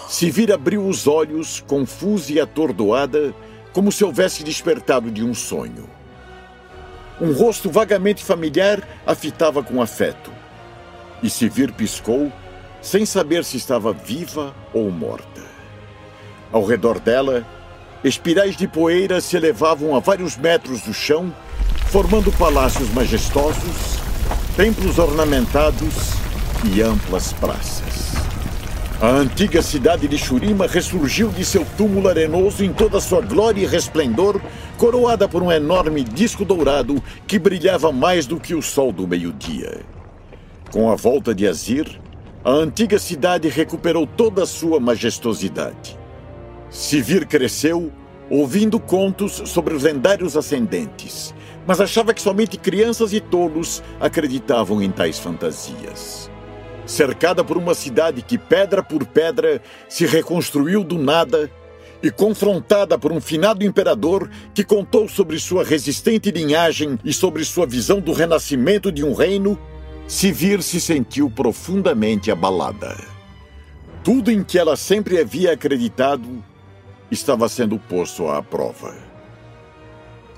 Sivir 0.07 0.51
abriu 0.51 0.86
os 0.86 1.07
olhos, 1.07 1.63
confusa 1.65 2.33
e 2.33 2.39
atordoada, 2.39 3.33
como 3.72 3.91
se 3.91 4.03
houvesse 4.03 4.43
despertado 4.43 5.10
de 5.10 5.24
um 5.24 5.33
sonho. 5.33 5.89
Um 7.19 7.31
rosto 7.31 7.69
vagamente 7.69 8.24
familiar 8.24 8.88
a 9.05 9.15
fitava 9.15 9.63
com 9.63 9.81
afeto. 9.81 10.31
E 11.22 11.29
Sivir 11.29 11.74
piscou, 11.74 12.31
sem 12.81 13.05
saber 13.05 13.43
se 13.43 13.57
estava 13.57 13.93
viva 13.93 14.53
ou 14.74 14.91
morta. 14.91 15.41
Ao 16.51 16.63
redor 16.65 17.00
dela, 17.00 17.45
espirais 18.03 18.55
de 18.55 18.67
poeira 18.67 19.22
se 19.22 19.38
elevavam 19.38 19.95
a 19.95 20.00
vários 20.00 20.38
metros 20.38 20.81
do 20.81 20.93
chão, 20.93 21.33
formando 21.88 22.31
palácios 22.33 22.89
majestosos, 22.89 23.98
templos 24.55 25.00
ornamentados 25.00 26.13
e 26.65 26.82
amplas 26.82 27.34
praças. 27.34 28.13
A 29.01 29.10
antiga 29.10 29.62
cidade 29.62 30.08
de 30.08 30.17
Shurima 30.17 30.65
ressurgiu 30.65 31.27
de 31.29 31.43
seu 31.43 31.65
túmulo 31.77 32.08
arenoso 32.08 32.63
em 32.63 32.72
toda 32.72 33.01
sua 33.01 33.20
glória 33.20 33.62
e 33.62 33.65
resplendor, 33.65 34.39
coroada 34.77 35.27
por 35.27 35.43
um 35.43 35.51
enorme 35.51 36.03
disco 36.03 36.46
dourado 36.46 37.03
que 37.27 37.38
brilhava 37.38 37.91
mais 37.91 38.25
do 38.25 38.39
que 38.39 38.55
o 38.55 38.62
sol 38.62 38.93
do 38.93 39.05
meio-dia. 39.05 39.82
Com 40.72 40.89
a 40.89 40.96
volta 40.96 41.36
de 41.36 41.46
Azir, 41.46 42.00
a 42.46 42.51
antiga 42.51 42.98
cidade 42.98 43.50
recuperou 43.50 44.08
toda 44.08 44.43
a 44.43 44.48
sua 44.48 44.79
majestosidade. 44.79 46.00
Sivir 46.70 47.27
cresceu, 47.27 47.91
ouvindo 48.29 48.79
contos 48.79 49.41
sobre 49.46 49.74
os 49.74 49.84
lendários 49.84 50.38
ascendentes, 50.38 51.36
mas 51.67 51.82
achava 51.82 52.13
que 52.13 52.22
somente 52.22 52.58
crianças 52.58 53.12
e 53.12 53.20
tolos 53.20 53.84
acreditavam 54.00 54.82
em 54.82 54.89
tais 54.89 55.20
fantasias 55.20 56.32
cercada 56.85 57.43
por 57.43 57.57
uma 57.57 57.73
cidade 57.73 58.21
que, 58.21 58.37
pedra 58.37 58.83
por 58.83 59.05
pedra, 59.05 59.61
se 59.87 60.05
reconstruiu 60.05 60.83
do 60.83 60.97
nada 60.97 61.49
e 62.01 62.11
confrontada 62.11 62.97
por 62.97 63.11
um 63.11 63.21
finado 63.21 63.63
imperador 63.63 64.29
que 64.53 64.63
contou 64.63 65.07
sobre 65.07 65.39
sua 65.39 65.63
resistente 65.63 66.29
linhagem 66.31 66.99
e 67.03 67.13
sobre 67.13 67.45
sua 67.45 67.65
visão 67.65 68.01
do 68.01 68.11
renascimento 68.11 68.91
de 68.91 69.05
um 69.05 69.13
reino, 69.13 69.57
Sivir 70.05 70.61
se 70.61 70.81
sentiu 70.81 71.29
profundamente 71.29 72.29
abalada. 72.29 72.97
Tudo 74.03 74.29
em 74.29 74.43
que 74.43 74.59
ela 74.59 74.75
sempre 74.75 75.17
havia 75.17 75.53
acreditado 75.53 76.43
estava 77.09 77.47
sendo 77.47 77.79
posto 77.79 78.27
à 78.27 78.43
prova. 78.43 78.93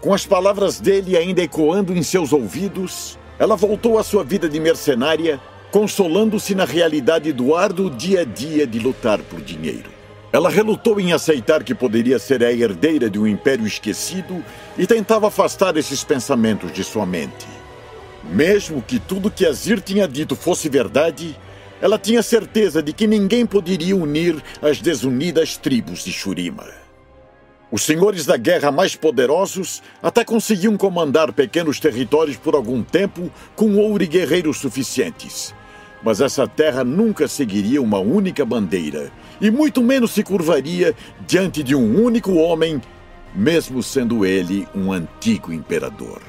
Com 0.01 0.13
as 0.13 0.23
palavras 0.23 0.79
dele 0.79 1.17
ainda 1.17 1.41
ecoando 1.41 1.97
em 1.97 2.03
seus 2.03 2.31
ouvidos, 2.31 3.17
ela 3.39 3.55
voltou 3.55 3.97
à 3.97 4.03
sua 4.03 4.23
vida 4.23 4.47
de 4.47 4.59
mercenária 4.59 5.41
consolando-se 5.75 6.55
na 6.55 6.63
realidade 6.63 7.33
do 7.33 7.53
árduo 7.53 7.89
dia 7.89 8.21
a 8.21 8.23
dia 8.23 8.65
de 8.65 8.79
lutar 8.79 9.19
por 9.23 9.41
dinheiro. 9.41 9.89
Ela 10.31 10.49
relutou 10.49 11.01
em 11.01 11.11
aceitar 11.11 11.65
que 11.65 11.75
poderia 11.75 12.17
ser 12.17 12.41
a 12.45 12.49
herdeira 12.49 13.09
de 13.09 13.19
um 13.19 13.27
império 13.27 13.67
esquecido 13.67 14.41
e 14.77 14.87
tentava 14.87 15.27
afastar 15.27 15.75
esses 15.75 16.01
pensamentos 16.01 16.71
de 16.71 16.81
sua 16.81 17.05
mente. 17.05 17.45
Mesmo 18.23 18.81
que 18.81 18.99
tudo 18.99 19.29
que 19.29 19.45
Azir 19.45 19.81
tinha 19.81 20.07
dito 20.07 20.33
fosse 20.33 20.69
verdade, 20.69 21.37
ela 21.81 21.99
tinha 21.99 22.23
certeza 22.23 22.81
de 22.81 22.93
que 22.93 23.05
ninguém 23.05 23.45
poderia 23.45 23.97
unir 23.97 24.41
as 24.61 24.79
desunidas 24.79 25.57
tribos 25.57 26.05
de 26.05 26.13
Shurima. 26.13 26.69
Os 27.69 27.81
senhores 27.81 28.25
da 28.25 28.37
guerra 28.37 28.71
mais 28.71 28.95
poderosos 28.95 29.83
até 30.01 30.23
conseguiam 30.23 30.77
comandar 30.77 31.33
pequenos 31.33 31.81
territórios 31.81 32.37
por 32.37 32.55
algum 32.55 32.81
tempo 32.81 33.29
com 33.57 33.75
ouro 33.75 34.01
e 34.01 34.07
guerreiros 34.07 34.57
suficientes 34.57 35.53
mas 36.05 36.21
essa 36.21 36.47
terra 36.47 36.83
nunca 36.83 37.27
seguiria 37.27 37.81
uma 37.81 37.97
única 37.97 38.45
bandeira, 38.45 39.11
e 39.41 39.49
muito 39.49 39.81
menos 39.81 40.11
se 40.11 40.23
curvaria 40.23 40.93
diante 41.25 41.63
de 41.63 41.73
um 41.73 41.99
único 41.99 42.35
homem, 42.35 42.79
mesmo 43.33 43.81
sendo 43.81 44.23
ele 44.23 44.67
um 44.75 44.93
antigo 44.93 45.51
imperador. 45.51 46.21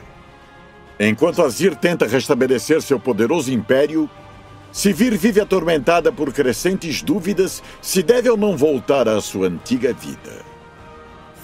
Enquanto 0.98 1.42
Azir 1.42 1.76
tenta 1.76 2.06
restabelecer 2.06 2.80
seu 2.80 2.98
poderoso 2.98 3.52
império, 3.52 4.08
Sivir 4.72 5.16
vive 5.16 5.40
atormentada 5.40 6.10
por 6.10 6.32
crescentes 6.32 7.02
dúvidas 7.02 7.62
se 7.82 8.02
deve 8.02 8.30
ou 8.30 8.36
não 8.36 8.56
voltar 8.56 9.06
à 9.06 9.20
sua 9.20 9.48
antiga 9.48 9.92
vida. 9.92 10.42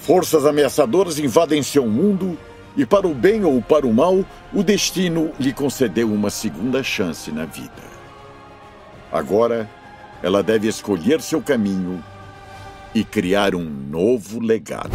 Forças 0.00 0.46
ameaçadoras 0.46 1.18
invadem 1.18 1.62
seu 1.62 1.86
mundo 1.86 2.38
e, 2.76 2.84
para 2.86 3.06
o 3.06 3.14
bem 3.14 3.44
ou 3.44 3.60
para 3.60 3.86
o 3.86 3.92
mal, 3.92 4.24
o 4.52 4.62
destino 4.62 5.32
lhe 5.38 5.52
concedeu 5.52 6.12
uma 6.12 6.30
segunda 6.30 6.82
chance 6.82 7.30
na 7.30 7.44
vida. 7.44 7.91
Agora, 9.12 9.68
ela 10.22 10.42
deve 10.42 10.66
escolher 10.68 11.20
seu 11.20 11.42
caminho 11.42 12.02
e 12.94 13.04
criar 13.04 13.54
um 13.54 13.62
novo 13.62 14.40
legado. 14.40 14.90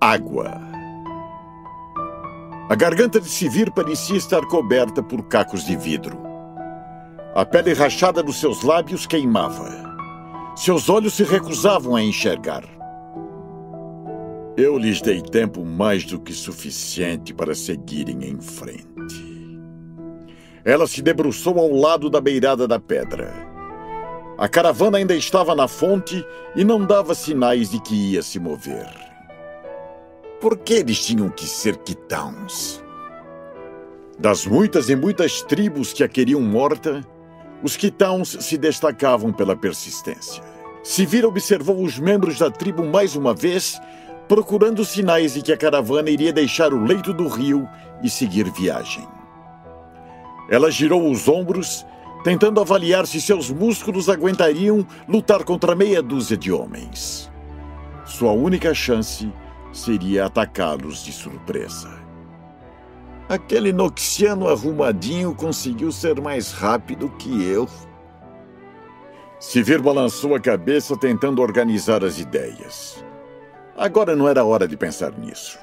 Água. 0.00 0.60
A 2.68 2.74
garganta 2.76 3.20
de 3.20 3.28
Sivir 3.28 3.72
parecia 3.72 4.16
estar 4.16 4.42
coberta 4.46 5.02
por 5.02 5.26
cacos 5.26 5.64
de 5.64 5.76
vidro. 5.76 6.16
A 7.34 7.44
pele 7.44 7.72
rachada 7.72 8.22
dos 8.22 8.38
seus 8.38 8.62
lábios 8.62 9.04
queimava. 9.04 9.95
Seus 10.56 10.88
olhos 10.88 11.12
se 11.12 11.22
recusavam 11.22 11.94
a 11.94 12.02
enxergar. 12.02 12.64
Eu 14.56 14.78
lhes 14.78 15.02
dei 15.02 15.20
tempo 15.20 15.62
mais 15.62 16.02
do 16.06 16.18
que 16.18 16.32
suficiente 16.32 17.34
para 17.34 17.54
seguirem 17.54 18.24
em 18.24 18.40
frente. 18.40 19.60
Ela 20.64 20.86
se 20.86 21.02
debruçou 21.02 21.58
ao 21.58 21.70
lado 21.70 22.08
da 22.08 22.22
beirada 22.22 22.66
da 22.66 22.80
pedra. 22.80 23.34
A 24.38 24.48
caravana 24.48 24.96
ainda 24.96 25.14
estava 25.14 25.54
na 25.54 25.68
fonte 25.68 26.24
e 26.56 26.64
não 26.64 26.86
dava 26.86 27.14
sinais 27.14 27.68
de 27.68 27.78
que 27.82 28.12
ia 28.12 28.22
se 28.22 28.38
mover. 28.38 28.88
Por 30.40 30.56
que 30.56 30.72
eles 30.72 31.04
tinham 31.04 31.28
que 31.28 31.44
ser 31.44 31.76
quitãos? 31.76 32.82
Das 34.18 34.46
muitas 34.46 34.88
e 34.88 34.96
muitas 34.96 35.42
tribos 35.42 35.92
que 35.92 36.02
a 36.02 36.08
queriam 36.08 36.40
morta, 36.40 37.06
os 37.62 37.76
Quitãos 37.76 38.36
se 38.40 38.56
destacavam 38.56 39.32
pela 39.32 39.56
persistência. 39.56 40.42
Sivir 40.82 41.24
observou 41.24 41.82
os 41.82 41.98
membros 41.98 42.38
da 42.38 42.50
tribo 42.50 42.84
mais 42.84 43.16
uma 43.16 43.34
vez, 43.34 43.80
procurando 44.28 44.84
sinais 44.84 45.34
de 45.34 45.42
que 45.42 45.52
a 45.52 45.56
caravana 45.56 46.10
iria 46.10 46.32
deixar 46.32 46.72
o 46.72 46.84
leito 46.84 47.12
do 47.12 47.28
rio 47.28 47.68
e 48.02 48.10
seguir 48.10 48.50
viagem. 48.50 49.06
Ela 50.48 50.70
girou 50.70 51.10
os 51.10 51.28
ombros, 51.28 51.84
tentando 52.22 52.60
avaliar 52.60 53.06
se 53.06 53.20
seus 53.20 53.50
músculos 53.50 54.08
aguentariam 54.08 54.86
lutar 55.08 55.44
contra 55.44 55.74
meia 55.74 56.02
dúzia 56.02 56.36
de 56.36 56.52
homens. 56.52 57.30
Sua 58.04 58.32
única 58.32 58.72
chance 58.72 59.32
seria 59.72 60.26
atacá-los 60.26 61.04
de 61.04 61.12
surpresa. 61.12 62.05
Aquele 63.28 63.72
noxiano 63.72 64.48
arrumadinho 64.48 65.34
conseguiu 65.34 65.90
ser 65.90 66.20
mais 66.20 66.52
rápido 66.52 67.08
que 67.18 67.44
eu. 67.44 67.68
Sivir 69.40 69.82
balançou 69.82 70.34
a 70.34 70.40
cabeça 70.40 70.96
tentando 70.96 71.42
organizar 71.42 72.04
as 72.04 72.20
ideias. 72.20 73.04
Agora 73.76 74.14
não 74.14 74.28
era 74.28 74.44
hora 74.44 74.68
de 74.68 74.76
pensar 74.76 75.12
nisso. 75.18 75.58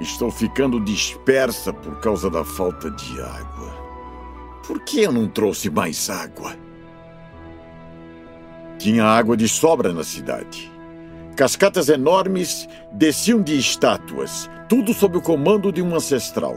Estou 0.00 0.30
ficando 0.30 0.80
dispersa 0.80 1.72
por 1.72 2.00
causa 2.00 2.30
da 2.30 2.44
falta 2.44 2.90
de 2.90 3.20
água. 3.20 3.72
Por 4.66 4.80
que 4.80 5.02
eu 5.02 5.12
não 5.12 5.28
trouxe 5.28 5.68
mais 5.68 6.08
água? 6.08 6.56
Tinha 8.78 9.04
água 9.04 9.36
de 9.36 9.48
sobra 9.48 9.92
na 9.92 10.02
cidade. 10.02 10.72
Cascatas 11.36 11.88
enormes 11.88 12.68
desciam 12.92 13.40
de 13.40 13.58
estátuas, 13.58 14.50
tudo 14.68 14.92
sob 14.92 15.16
o 15.16 15.22
comando 15.22 15.72
de 15.72 15.80
um 15.80 15.94
ancestral. 15.94 16.56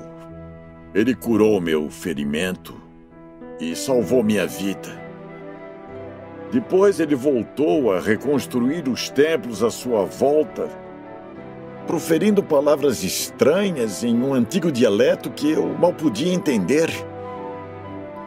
Ele 0.94 1.16
curou 1.16 1.62
meu 1.62 1.90
ferimento 1.90 2.76
e 3.58 3.74
salvou 3.74 4.22
minha 4.22 4.46
vida. 4.46 4.90
Depois 6.52 7.00
ele 7.00 7.16
voltou 7.16 7.94
a 7.94 8.02
reconstruir 8.02 8.90
os 8.90 9.10
templos 9.10 9.64
à 9.64 9.72
sua 9.72 10.04
volta, 10.04 10.68
proferindo 11.88 12.44
palavras 12.44 13.02
estranhas 13.02 14.04
em 14.04 14.22
um 14.22 14.34
antigo 14.34 14.70
dialeto 14.70 15.30
que 15.30 15.52
eu 15.52 15.68
mal 15.68 15.94
podia 15.94 16.34
entender. 16.34 16.90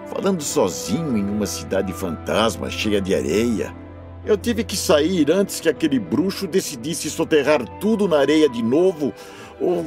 Falando 0.06 0.42
sozinho 0.42 1.14
em 1.14 1.28
uma 1.28 1.46
cidade 1.46 1.92
fantasma 1.92 2.70
cheia 2.70 3.02
de 3.02 3.14
areia 3.14 3.87
eu 4.24 4.36
tive 4.36 4.64
que 4.64 4.76
sair 4.76 5.30
antes 5.30 5.60
que 5.60 5.68
aquele 5.68 5.98
bruxo 5.98 6.46
decidisse 6.46 7.10
soterrar 7.10 7.66
tudo 7.78 8.06
na 8.06 8.18
areia 8.18 8.48
de 8.48 8.62
novo, 8.62 9.12
ou 9.60 9.84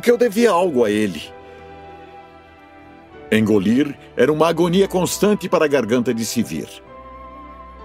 que 0.00 0.10
eu 0.10 0.16
devia 0.16 0.50
algo 0.50 0.84
a 0.84 0.90
ele. 0.90 1.22
Engolir 3.30 3.96
era 4.16 4.32
uma 4.32 4.48
agonia 4.48 4.88
constante 4.88 5.48
para 5.48 5.66
a 5.66 5.68
garganta 5.68 6.14
de 6.14 6.24
Sivir. 6.24 6.68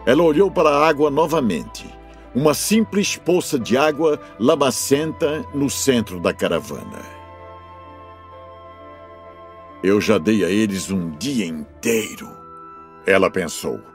Ela 0.06 0.24
olhou 0.24 0.50
para 0.50 0.70
a 0.70 0.88
água 0.88 1.10
novamente. 1.10 1.86
Uma 2.34 2.54
simples 2.54 3.16
poça 3.16 3.60
de 3.60 3.78
água 3.78 4.20
lamacenta 4.40 5.46
no 5.54 5.70
centro 5.70 6.20
da 6.20 6.34
caravana. 6.34 7.00
Eu 9.84 10.00
já 10.00 10.18
dei 10.18 10.44
a 10.46 10.50
eles 10.50 10.90
um 10.90 11.12
dia 11.12 11.46
inteiro, 11.46 12.30
ela 13.06 13.30
pensou. 13.30 13.93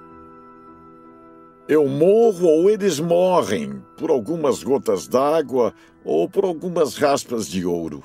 Eu 1.68 1.86
morro 1.86 2.46
ou 2.46 2.70
eles 2.70 2.98
morrem 2.98 3.82
por 3.98 4.08
algumas 4.08 4.62
gotas 4.62 5.06
d'água 5.06 5.74
ou 6.02 6.26
por 6.26 6.46
algumas 6.46 6.96
raspas 6.96 7.46
de 7.46 7.66
ouro. 7.66 8.02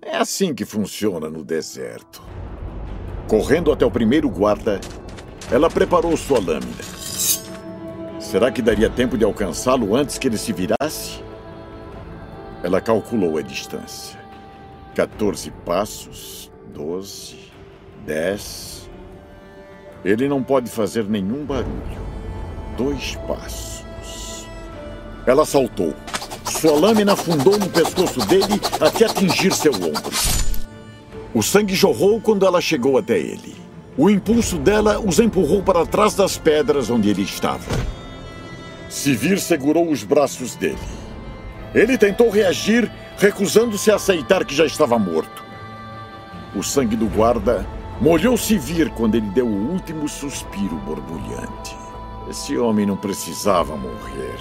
É 0.00 0.16
assim 0.16 0.54
que 0.54 0.64
funciona 0.64 1.28
no 1.28 1.42
deserto. 1.42 2.22
Correndo 3.26 3.72
até 3.72 3.84
o 3.84 3.90
primeiro 3.90 4.30
guarda, 4.30 4.80
ela 5.50 5.68
preparou 5.68 6.16
sua 6.16 6.38
lâmina. 6.38 6.84
Será 8.20 8.52
que 8.52 8.62
daria 8.62 8.88
tempo 8.88 9.18
de 9.18 9.24
alcançá-lo 9.24 9.96
antes 9.96 10.16
que 10.16 10.28
ele 10.28 10.38
se 10.38 10.52
virasse? 10.52 11.24
Ela 12.62 12.80
calculou 12.80 13.36
a 13.36 13.42
distância. 13.42 14.16
14 14.94 15.50
passos, 15.66 16.52
12, 16.72 17.36
10. 18.06 18.88
Ele 20.04 20.28
não 20.28 20.40
pode 20.40 20.70
fazer 20.70 21.02
nenhum 21.02 21.44
barulho 21.44 22.11
dois 22.76 23.16
passos. 23.26 24.46
Ela 25.26 25.44
saltou. 25.44 25.94
Sua 26.44 26.72
lâmina 26.72 27.12
afundou 27.12 27.58
no 27.58 27.68
pescoço 27.68 28.20
dele 28.26 28.60
até 28.80 29.06
atingir 29.06 29.52
seu 29.52 29.72
ombro. 29.72 30.12
O 31.34 31.42
sangue 31.42 31.74
jorrou 31.74 32.20
quando 32.20 32.44
ela 32.44 32.60
chegou 32.60 32.98
até 32.98 33.18
ele. 33.18 33.54
O 33.96 34.10
impulso 34.10 34.58
dela 34.58 35.00
os 35.00 35.18
empurrou 35.18 35.62
para 35.62 35.86
trás 35.86 36.14
das 36.14 36.36
pedras 36.36 36.90
onde 36.90 37.08
ele 37.08 37.22
estava. 37.22 37.64
Sivir 38.88 39.40
segurou 39.40 39.90
os 39.90 40.04
braços 40.04 40.54
dele. 40.54 40.78
Ele 41.74 41.96
tentou 41.96 42.28
reagir, 42.28 42.90
recusando-se 43.16 43.90
a 43.90 43.96
aceitar 43.96 44.44
que 44.44 44.54
já 44.54 44.66
estava 44.66 44.98
morto. 44.98 45.42
O 46.54 46.62
sangue 46.62 46.96
do 46.96 47.06
guarda 47.06 47.66
molhou 48.00 48.36
Sivir 48.36 48.90
quando 48.90 49.14
ele 49.14 49.28
deu 49.30 49.46
o 49.46 49.72
último 49.72 50.08
suspiro 50.08 50.76
borbulhante. 50.84 51.81
Esse 52.28 52.56
homem 52.56 52.86
não 52.86 52.96
precisava 52.96 53.76
morrer. 53.76 54.38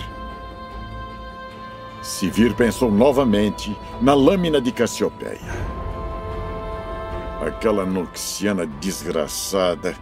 Sivir 2.02 2.56
pensou 2.56 2.91
novamente 2.91 3.78
na 4.02 4.13
lâmina 4.13 4.60
de 4.60 4.72
Cassiopeia. 4.72 5.39
Aquela 7.46 7.86
noxiana 7.86 8.65
desgraçada 8.65 9.96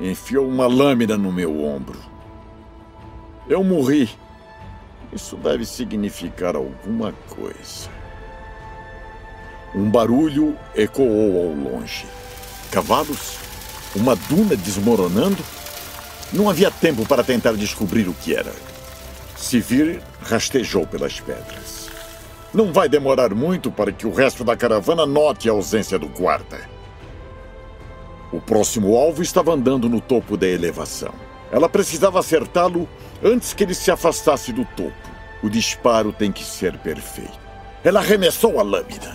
enfiou 0.00 0.46
uma 0.46 0.66
lâmina 0.66 1.16
no 1.16 1.32
meu 1.32 1.64
ombro. 1.64 1.98
Eu 3.48 3.62
morri. 3.64 4.10
Isso 5.12 5.36
deve 5.36 5.64
significar 5.64 6.54
alguma 6.54 7.12
coisa. 7.28 7.88
Um 9.74 9.90
barulho 9.90 10.56
ecoou 10.74 11.48
ao 11.48 11.54
longe. 11.54 12.06
Cavalos? 12.70 13.38
Uma 13.94 14.14
duna 14.14 14.56
desmoronando? 14.56 15.42
Não 16.32 16.48
havia 16.48 16.70
tempo 16.70 17.04
para 17.06 17.24
tentar 17.24 17.52
descobrir 17.54 18.08
o 18.08 18.14
que 18.14 18.34
era. 18.34 18.52
Sivir 19.36 20.00
rastejou 20.22 20.86
pelas 20.86 21.18
pedras. 21.18 21.90
Não 22.54 22.72
vai 22.72 22.88
demorar 22.88 23.34
muito 23.34 23.70
para 23.70 23.90
que 23.90 24.06
o 24.06 24.12
resto 24.12 24.44
da 24.44 24.56
caravana 24.56 25.04
note 25.04 25.48
a 25.48 25.52
ausência 25.52 25.98
do 25.98 26.08
guarda. 26.08 26.60
O 28.32 28.40
próximo 28.40 28.96
alvo 28.96 29.22
estava 29.22 29.52
andando 29.52 29.88
no 29.88 30.00
topo 30.00 30.36
da 30.36 30.46
elevação. 30.46 31.12
Ela 31.50 31.68
precisava 31.68 32.20
acertá-lo 32.20 32.88
antes 33.24 33.52
que 33.52 33.64
ele 33.64 33.74
se 33.74 33.90
afastasse 33.90 34.52
do 34.52 34.64
topo. 34.76 34.92
O 35.42 35.48
disparo 35.48 36.12
tem 36.12 36.30
que 36.30 36.44
ser 36.44 36.78
perfeito. 36.78 37.38
Ela 37.82 37.98
arremessou 37.98 38.60
a 38.60 38.62
lâmina. 38.62 39.14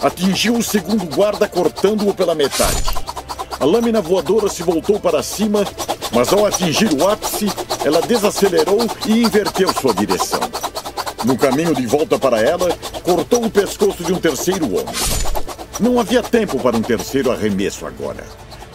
Atingiu 0.00 0.56
o 0.56 0.62
segundo 0.62 1.04
guarda, 1.04 1.46
cortando-o 1.46 2.14
pela 2.14 2.34
metade. 2.34 2.84
A 3.60 3.64
lâmina 3.64 4.00
voadora 4.00 4.48
se 4.48 4.62
voltou 4.62 5.00
para 5.00 5.22
cima 5.22 5.64
mas 6.12 6.32
ao 6.32 6.46
atingir 6.46 6.92
o 6.92 7.08
ápice, 7.08 7.46
ela 7.84 8.00
desacelerou 8.00 8.80
e 9.06 9.22
inverteu 9.22 9.72
sua 9.72 9.94
direção. 9.94 10.40
No 11.24 11.36
caminho 11.36 11.74
de 11.74 11.86
volta 11.86 12.18
para 12.18 12.40
ela, 12.40 12.68
cortou 13.02 13.44
o 13.44 13.50
pescoço 13.50 14.04
de 14.04 14.12
um 14.12 14.18
terceiro 14.18 14.66
homem. 14.66 14.94
Não 15.80 15.98
havia 15.98 16.22
tempo 16.22 16.58
para 16.58 16.76
um 16.76 16.82
terceiro 16.82 17.30
arremesso 17.30 17.86
agora. 17.86 18.24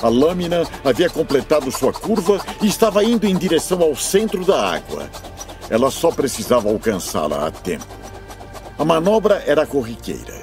A 0.01 0.09
lâmina 0.09 0.67
havia 0.83 1.09
completado 1.09 1.71
sua 1.71 1.93
curva 1.93 2.43
e 2.61 2.67
estava 2.67 3.03
indo 3.03 3.25
em 3.25 3.35
direção 3.35 3.81
ao 3.81 3.95
centro 3.95 4.43
da 4.43 4.75
água. 4.75 5.09
Ela 5.69 5.89
só 5.89 6.11
precisava 6.11 6.69
alcançá-la 6.69 7.47
a 7.47 7.51
tempo. 7.51 7.85
A 8.77 8.83
manobra 8.83 9.43
era 9.47 9.65
corriqueira. 9.65 10.41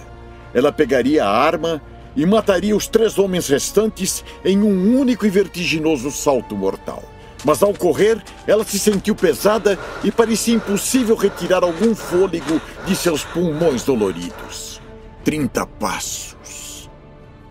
Ela 0.54 0.72
pegaria 0.72 1.24
a 1.24 1.30
arma 1.30 1.82
e 2.16 2.26
mataria 2.26 2.76
os 2.76 2.86
três 2.86 3.18
homens 3.18 3.48
restantes 3.48 4.24
em 4.44 4.58
um 4.62 4.98
único 4.98 5.26
e 5.26 5.30
vertiginoso 5.30 6.10
salto 6.10 6.56
mortal. 6.56 7.02
Mas 7.44 7.62
ao 7.62 7.72
correr, 7.72 8.22
ela 8.46 8.64
se 8.64 8.78
sentiu 8.78 9.14
pesada 9.14 9.78
e 10.04 10.10
parecia 10.10 10.54
impossível 10.54 11.16
retirar 11.16 11.62
algum 11.62 11.94
fôlego 11.94 12.60
de 12.86 12.94
seus 12.94 13.24
pulmões 13.24 13.82
doloridos. 13.82 14.80
Trinta 15.24 15.66
passos. 15.66 16.90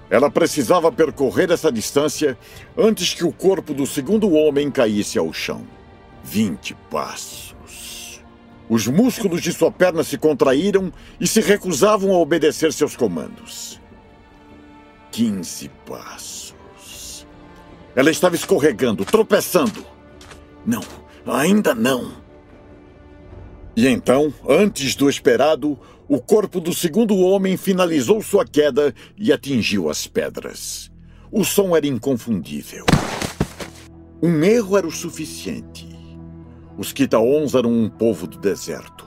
Ela 0.09 0.29
precisava 0.29 0.91
percorrer 0.91 1.51
essa 1.51 1.71
distância 1.71 2.37
antes 2.77 3.13
que 3.13 3.23
o 3.23 3.31
corpo 3.31 3.73
do 3.73 3.85
segundo 3.85 4.31
homem 4.31 4.71
caísse 4.71 5.17
ao 5.19 5.31
chão. 5.31 5.61
Vinte 6.23 6.75
passos. 6.89 8.21
Os 8.67 8.87
músculos 8.87 9.41
de 9.41 9.51
sua 9.51 9.71
perna 9.71 10.03
se 10.03 10.17
contraíram 10.17 10.93
e 11.19 11.25
se 11.25 11.41
recusavam 11.41 12.11
a 12.13 12.19
obedecer 12.19 12.71
seus 12.73 12.95
comandos. 12.95 13.78
Quinze 15.19 15.69
passos. 15.85 17.27
Ela 17.93 18.09
estava 18.09 18.35
escorregando, 18.35 19.03
tropeçando. 19.03 19.85
Não, 20.65 20.81
ainda 21.25 21.75
não. 21.75 22.13
E 23.75 23.85
então, 23.85 24.33
antes 24.47 24.95
do 24.95 25.09
esperado, 25.09 25.77
o 26.07 26.21
corpo 26.21 26.61
do 26.61 26.73
segundo 26.73 27.17
homem 27.17 27.57
finalizou 27.57 28.21
sua 28.21 28.45
queda 28.45 28.95
e 29.17 29.33
atingiu 29.33 29.89
as 29.89 30.07
pedras. 30.07 30.89
O 31.29 31.43
som 31.43 31.75
era 31.75 31.85
inconfundível. 31.85 32.85
Um 34.23 34.41
erro 34.41 34.77
era 34.77 34.87
o 34.87 34.91
suficiente. 34.91 35.85
Os 36.77 36.93
Quitaons 36.93 37.55
eram 37.55 37.73
um 37.73 37.89
povo 37.89 38.25
do 38.25 38.37
deserto. 38.37 39.05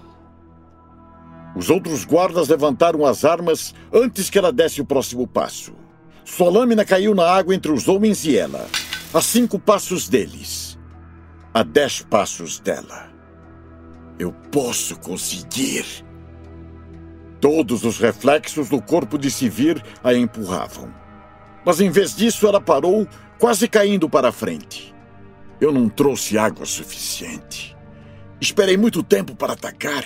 Os 1.56 1.70
outros 1.70 2.04
guardas 2.04 2.48
levantaram 2.48 3.06
as 3.06 3.24
armas 3.24 3.74
antes 3.90 4.28
que 4.28 4.36
ela 4.36 4.52
desse 4.52 4.82
o 4.82 4.84
próximo 4.84 5.26
passo. 5.26 5.80
Sua 6.24 6.50
lâmina 6.50 6.84
caiu 6.84 7.14
na 7.14 7.28
água 7.28 7.54
entre 7.54 7.72
os 7.72 7.88
homens 7.88 8.24
e 8.24 8.36
ela, 8.36 8.66
a 9.12 9.20
cinco 9.20 9.58
passos 9.58 10.08
deles, 10.08 10.78
a 11.52 11.62
dez 11.62 12.00
passos 12.02 12.60
dela. 12.60 13.10
Eu 14.18 14.32
posso 14.50 14.98
conseguir. 14.98 15.84
Todos 17.40 17.84
os 17.84 17.98
reflexos 17.98 18.68
do 18.68 18.80
corpo 18.80 19.18
de 19.18 19.30
Sivir 19.30 19.82
a 20.02 20.14
empurravam. 20.14 20.94
Mas 21.64 21.80
em 21.80 21.90
vez 21.90 22.14
disso, 22.14 22.46
ela 22.46 22.60
parou, 22.60 23.06
quase 23.38 23.66
caindo 23.66 24.08
para 24.08 24.28
a 24.28 24.32
frente. 24.32 24.94
Eu 25.60 25.72
não 25.72 25.88
trouxe 25.88 26.38
água 26.38 26.64
suficiente. 26.64 27.76
Esperei 28.40 28.76
muito 28.76 29.02
tempo 29.02 29.34
para 29.34 29.52
atacar. 29.52 30.04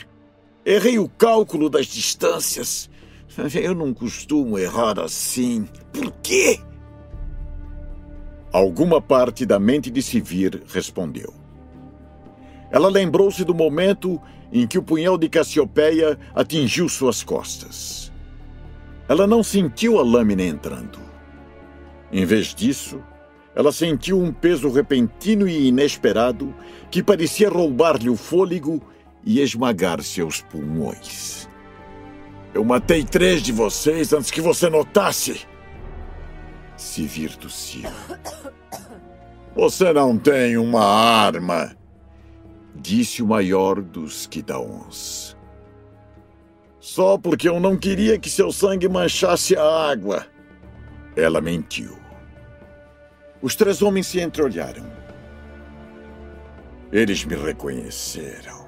Errei 0.64 0.98
o 0.98 1.08
cálculo 1.08 1.70
das 1.70 1.86
distâncias. 1.86 2.90
Eu 3.54 3.74
não 3.74 3.92
costumo 3.92 4.58
errar 4.58 4.98
assim. 4.98 5.68
Por 5.92 6.10
quê? 6.22 6.58
Alguma 8.52 9.00
parte 9.00 9.44
da 9.44 9.58
mente 9.58 9.90
de 9.90 10.02
Sivir 10.02 10.62
respondeu. 10.66 11.34
Ela 12.70 12.88
lembrou-se 12.88 13.44
do 13.44 13.54
momento 13.54 14.20
em 14.50 14.66
que 14.66 14.78
o 14.78 14.82
punhal 14.82 15.18
de 15.18 15.28
Cassiopeia 15.28 16.18
atingiu 16.34 16.88
suas 16.88 17.22
costas. 17.22 18.12
Ela 19.08 19.26
não 19.26 19.42
sentiu 19.42 19.98
a 19.98 20.02
lâmina 20.02 20.42
entrando. 20.42 20.98
Em 22.10 22.24
vez 22.24 22.54
disso, 22.54 23.00
ela 23.54 23.72
sentiu 23.72 24.20
um 24.20 24.32
peso 24.32 24.70
repentino 24.70 25.46
e 25.48 25.68
inesperado 25.68 26.54
que 26.90 27.02
parecia 27.02 27.48
roubar-lhe 27.48 28.08
o 28.08 28.16
fôlego 28.16 28.82
e 29.24 29.40
esmagar 29.40 30.02
seus 30.02 30.40
pulmões. 30.40 31.48
Eu 32.56 32.64
matei 32.64 33.04
três 33.04 33.42
de 33.42 33.52
vocês 33.52 34.14
antes 34.14 34.30
que 34.30 34.40
você 34.40 34.70
notasse. 34.70 35.46
Se 36.74 37.06
vir 37.06 37.36
tossiu. 37.36 37.90
Você 39.54 39.92
não 39.92 40.16
tem 40.16 40.56
uma 40.56 40.82
arma 40.82 41.76
disse 42.74 43.22
o 43.22 43.26
maior 43.26 43.82
dos 43.82 44.26
Kidaons. 44.26 45.36
Só 46.80 47.18
porque 47.18 47.46
eu 47.46 47.58
não 47.58 47.76
queria 47.76 48.18
que 48.18 48.30
seu 48.30 48.50
sangue 48.50 48.88
manchasse 48.88 49.54
a 49.54 49.90
água. 49.90 50.26
Ela 51.14 51.40
mentiu. 51.40 51.98
Os 53.42 53.54
três 53.54 53.82
homens 53.82 54.06
se 54.06 54.20
entreolharam. 54.20 54.86
Eles 56.90 57.22
me 57.24 57.34
reconheceram. 57.34 58.66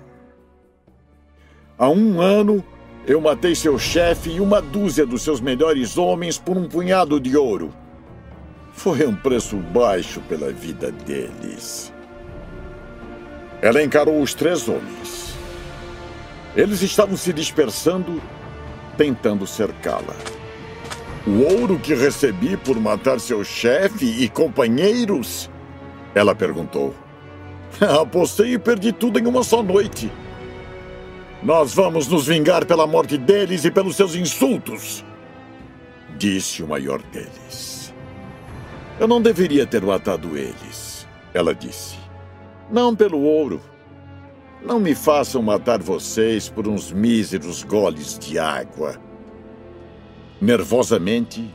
Há 1.79 1.88
um 1.88 2.20
ano, 2.20 2.62
eu 3.09 3.23
matei 3.23 3.55
seu 3.55 3.79
chefe 3.79 4.33
e 4.33 4.40
uma 4.40 4.61
dúzia 4.61 5.07
dos 5.07 5.23
seus 5.23 5.40
melhores 5.40 5.97
homens 5.97 6.37
por 6.37 6.59
um 6.59 6.68
punhado 6.68 7.18
de 7.18 7.35
ouro. 7.38 7.73
Foi 8.75 9.07
um 9.07 9.16
preço 9.16 9.57
baixo 9.57 10.21
pela 10.29 10.53
vida 10.53 10.92
deles. 10.92 11.90
Ela 13.62 13.83
encarou 13.83 14.21
os 14.21 14.35
três 14.35 14.68
homens. 14.68 15.35
Eles 16.55 16.83
estavam 16.83 17.16
se 17.16 17.33
dispersando, 17.33 18.21
tentando 18.99 19.47
cercá-la. 19.47 20.14
O 21.27 21.61
ouro 21.61 21.79
que 21.79 21.94
recebi 21.94 22.59
por 22.59 22.79
matar 22.79 23.18
seu 23.21 23.42
chefe 23.42 24.05
e 24.05 24.29
companheiros? 24.29 25.51
Ela 26.14 26.35
perguntou. 26.35 26.94
Apostei 27.81 28.53
e 28.53 28.59
perdi 28.59 28.92
tudo 28.92 29.18
em 29.18 29.27
uma 29.27 29.42
só 29.42 29.62
noite. 29.62 30.12
Nós 31.42 31.72
vamos 31.72 32.09
nos 32.09 32.27
vingar 32.27 32.66
pela 32.66 32.87
morte 32.87 33.16
deles 33.16 33.64
e 33.64 33.70
pelos 33.70 33.94
seus 33.94 34.16
insultos, 34.16 35.05
disse 36.16 36.64
o 36.64 36.68
maior 36.68 37.01
deles. 37.01 37.94
Eu 38.98 39.07
não 39.07 39.22
deveria 39.22 39.64
ter 39.64 39.81
matado 39.81 40.37
eles, 40.37 41.07
ela 41.33 41.55
disse. 41.55 41.96
Não 42.70 42.94
pelo 42.94 43.22
ouro. 43.22 43.61
Não 44.61 44.81
me 44.81 44.96
façam 44.96 45.40
matar 45.40 45.81
vocês 45.81 46.48
por 46.48 46.66
uns 46.66 46.90
míseros 46.90 47.62
goles 47.62 48.18
de 48.18 48.37
água. 48.37 49.01
Nervosamente, 50.40 51.48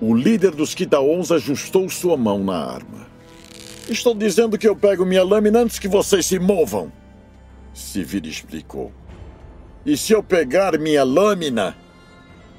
o 0.00 0.14
líder 0.14 0.52
dos 0.52 0.72
Kitaons 0.72 1.32
ajustou 1.32 1.88
sua 1.90 2.16
mão 2.16 2.44
na 2.44 2.56
arma. 2.56 3.08
Estou 3.88 4.14
dizendo 4.14 4.56
que 4.56 4.68
eu 4.68 4.76
pego 4.76 5.04
minha 5.04 5.24
lâmina 5.24 5.58
antes 5.58 5.80
que 5.80 5.88
vocês 5.88 6.24
se 6.24 6.38
movam. 6.38 6.92
Sivir 7.72 8.26
explicou. 8.26 8.92
E 9.84 9.96
se 9.96 10.12
eu 10.12 10.22
pegar 10.22 10.78
minha 10.78 11.04
lâmina, 11.04 11.76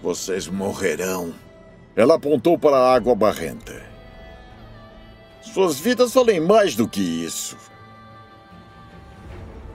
vocês 0.02 0.48
morrerão. 0.48 1.34
Ela 1.96 2.16
apontou 2.16 2.58
para 2.58 2.78
a 2.78 2.94
água 2.94 3.16
barrenta. 3.16 3.82
Suas 5.42 5.80
vidas 5.80 6.14
valem 6.14 6.40
mais 6.40 6.76
do 6.76 6.88
que 6.88 7.02
isso. 7.02 7.58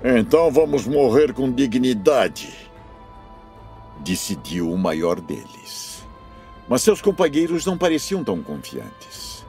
Então 0.03 0.51
vamos 0.51 0.87
morrer 0.87 1.33
com 1.33 1.51
dignidade, 1.51 2.55
decidiu 4.01 4.71
o 4.71 4.79
maior 4.79 5.21
deles. 5.21 6.07
Mas 6.69 6.83
seus 6.83 7.01
companheiros 7.01 7.65
não 7.65 7.79
pareciam 7.79 8.23
tão 8.23 8.43
confiantes. 8.43 9.45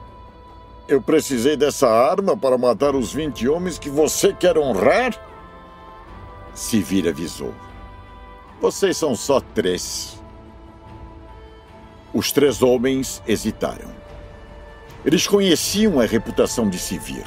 Eu 0.88 1.02
precisei 1.02 1.56
dessa 1.56 1.88
arma 1.88 2.36
para 2.36 2.56
matar 2.56 2.94
os 2.94 3.12
20 3.12 3.48
homens 3.48 3.78
que 3.78 3.90
você 3.90 4.32
quer 4.32 4.56
honrar? 4.56 5.27
Sivir 6.58 7.08
avisou. 7.08 7.54
Vocês 8.60 8.96
são 8.96 9.14
só 9.14 9.40
três. 9.40 10.20
Os 12.12 12.32
três 12.32 12.62
homens 12.62 13.22
hesitaram. 13.28 13.88
Eles 15.04 15.24
conheciam 15.24 16.00
a 16.00 16.04
reputação 16.04 16.68
de 16.68 16.76
Sivir. 16.76 17.24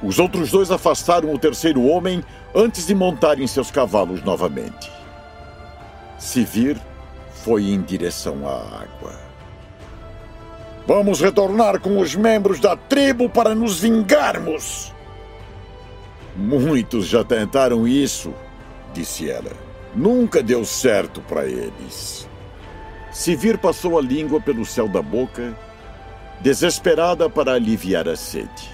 Os 0.00 0.20
outros 0.20 0.52
dois 0.52 0.70
afastaram 0.70 1.34
o 1.34 1.38
terceiro 1.38 1.82
homem 1.82 2.22
antes 2.54 2.86
de 2.86 2.94
montarem 2.94 3.46
seus 3.48 3.72
cavalos 3.72 4.22
novamente. 4.22 4.88
Sivir 6.16 6.80
foi 7.42 7.70
em 7.70 7.82
direção 7.82 8.48
à 8.48 8.82
água. 8.82 9.18
Vamos 10.86 11.20
retornar 11.20 11.80
com 11.80 11.98
os 11.98 12.14
membros 12.14 12.60
da 12.60 12.76
tribo 12.76 13.28
para 13.28 13.52
nos 13.52 13.80
vingarmos. 13.80 14.92
Muitos 16.36 17.06
já 17.06 17.24
tentaram 17.24 17.86
isso, 17.86 18.32
disse 18.92 19.28
ela. 19.30 19.52
Nunca 19.94 20.42
deu 20.42 20.64
certo 20.64 21.20
para 21.22 21.44
eles. 21.46 22.28
Sivir 23.12 23.58
passou 23.58 23.98
a 23.98 24.02
língua 24.02 24.40
pelo 24.40 24.64
céu 24.64 24.88
da 24.88 25.02
boca, 25.02 25.56
desesperada 26.40 27.28
para 27.28 27.54
aliviar 27.54 28.08
a 28.08 28.16
sede. 28.16 28.70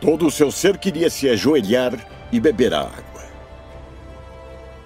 Todo 0.00 0.26
o 0.26 0.30
seu 0.30 0.50
ser 0.50 0.78
queria 0.78 1.08
se 1.10 1.28
ajoelhar 1.28 1.94
e 2.30 2.38
beber 2.38 2.74
a 2.74 2.80
água. 2.80 3.20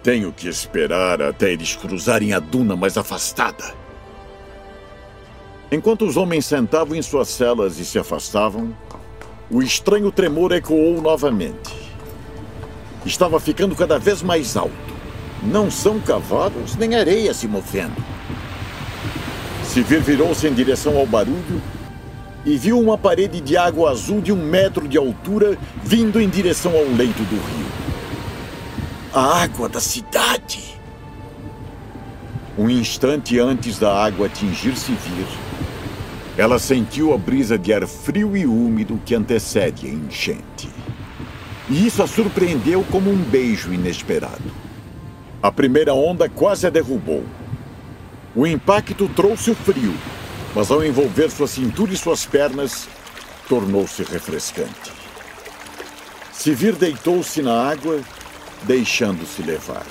Tenho 0.03 0.33
que 0.33 0.49
esperar 0.49 1.23
até 1.23 1.53
eles 1.53 1.75
cruzarem 1.75 2.33
a 2.33 2.39
duna 2.39 2.77
mais 2.77 2.97
afastada. 2.97 3.75
Enquanto 5.73 6.05
os 6.05 6.17
homens 6.17 6.47
sentavam 6.47 6.95
em 6.95 7.03
suas 7.03 7.29
celas 7.29 7.79
e 7.79 7.85
se 7.85 7.99
afastavam, 7.99 8.77
o 9.51 9.63
estranho 9.63 10.11
tremor 10.11 10.53
ecoou 10.53 11.01
novamente. 11.01 11.75
Estava 13.05 13.39
ficando 13.39 13.77
cada 13.77 13.99
vez 13.99 14.23
mais 14.23 14.57
alto. 14.57 14.73
Não 15.43 15.71
são 15.71 16.01
cavalos 16.01 16.75
nem 16.77 16.95
areia 16.95 17.35
se 17.35 17.47
movendo. 17.47 18.03
Sivir 19.63 20.01
virou-se 20.01 20.47
em 20.47 20.55
direção 20.55 20.97
ao 20.97 21.07
barulho 21.07 21.61
e 22.45 22.57
viu 22.57 22.79
uma 22.79 22.97
parede 22.97 23.41
de 23.41 23.57
água 23.57 23.91
azul 23.91 24.21
de 24.21 24.33
um 24.33 24.37
metro 24.37 24.87
de 24.89 24.97
altura 24.97 25.59
vindo 25.83 26.21
em 26.21 26.29
direção 26.29 26.73
ao 26.75 26.85
leito 26.85 27.23
do 27.25 27.37
rio. 27.37 27.67
A 29.13 29.43
água 29.43 29.69
da 29.69 29.81
cidade! 29.81 30.75
Um 32.57 32.71
instante 32.71 33.39
antes 33.39 33.79
da 33.79 33.93
água 33.93 34.27
atingir 34.27 34.77
Sivir, 34.77 35.27
ela 36.37 36.59
sentiu 36.59 37.15
a 37.15 37.19
brisa 37.19 37.57
de 37.57 37.73
ar 37.73 37.87
frio 37.87 38.37
e 38.37 38.45
úmido 38.45 39.01
que 39.05 39.15
antecede 39.15 39.87
a 39.87 39.91
enchente. 39.91 40.69
E 41.71 41.87
isso 41.87 42.03
a 42.03 42.07
surpreendeu 42.07 42.85
como 42.91 43.11
um 43.11 43.17
beijo 43.17 43.73
inesperado. 43.73 44.53
A 45.41 45.53
primeira 45.53 45.95
onda 45.95 46.29
quase 46.29 46.67
a 46.67 46.71
derrubou. 46.71 47.25
O 48.35 48.47
impacto 48.47 49.09
trouxe 49.09 49.53
o 49.53 49.55
frio, 49.55 49.95
mas 50.55 50.71
ao 50.71 50.85
envolver 50.85 51.31
sua 51.31 51.47
cintura 51.47 51.93
e 51.93 51.97
suas 51.97 52.27
pernas, 52.27 52.89
tornou-se 53.49 54.03
refrescante. 54.03 54.93
Sivir 56.33 56.75
deitou-se 56.75 57.41
na 57.43 57.71
água, 57.71 58.01
deixando-se 58.65 59.41
levar. 59.43 59.87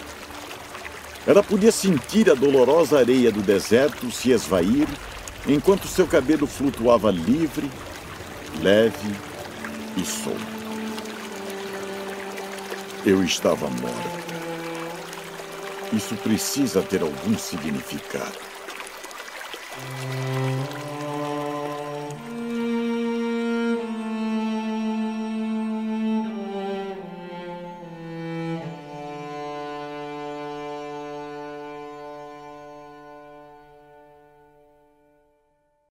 Ela 1.26 1.42
podia 1.42 1.72
sentir 1.72 2.30
a 2.30 2.34
dolorosa 2.34 3.00
areia 3.00 3.32
do 3.32 3.42
deserto 3.42 4.12
se 4.12 4.32
esvair 4.32 4.88
enquanto 5.48 5.88
seu 5.88 6.08
cabelo 6.08 6.48
flutuava 6.48 7.12
livre, 7.12 7.70
leve 8.62 9.16
e 9.98 10.06
solto. 10.06 10.64
Eu 13.06 13.24
estava 13.24 13.70
morto. 13.70 14.24
Isso 15.92 16.16
precisa 16.16 16.82
ter 16.82 17.02
algum 17.02 17.38
significado. 17.38 18.53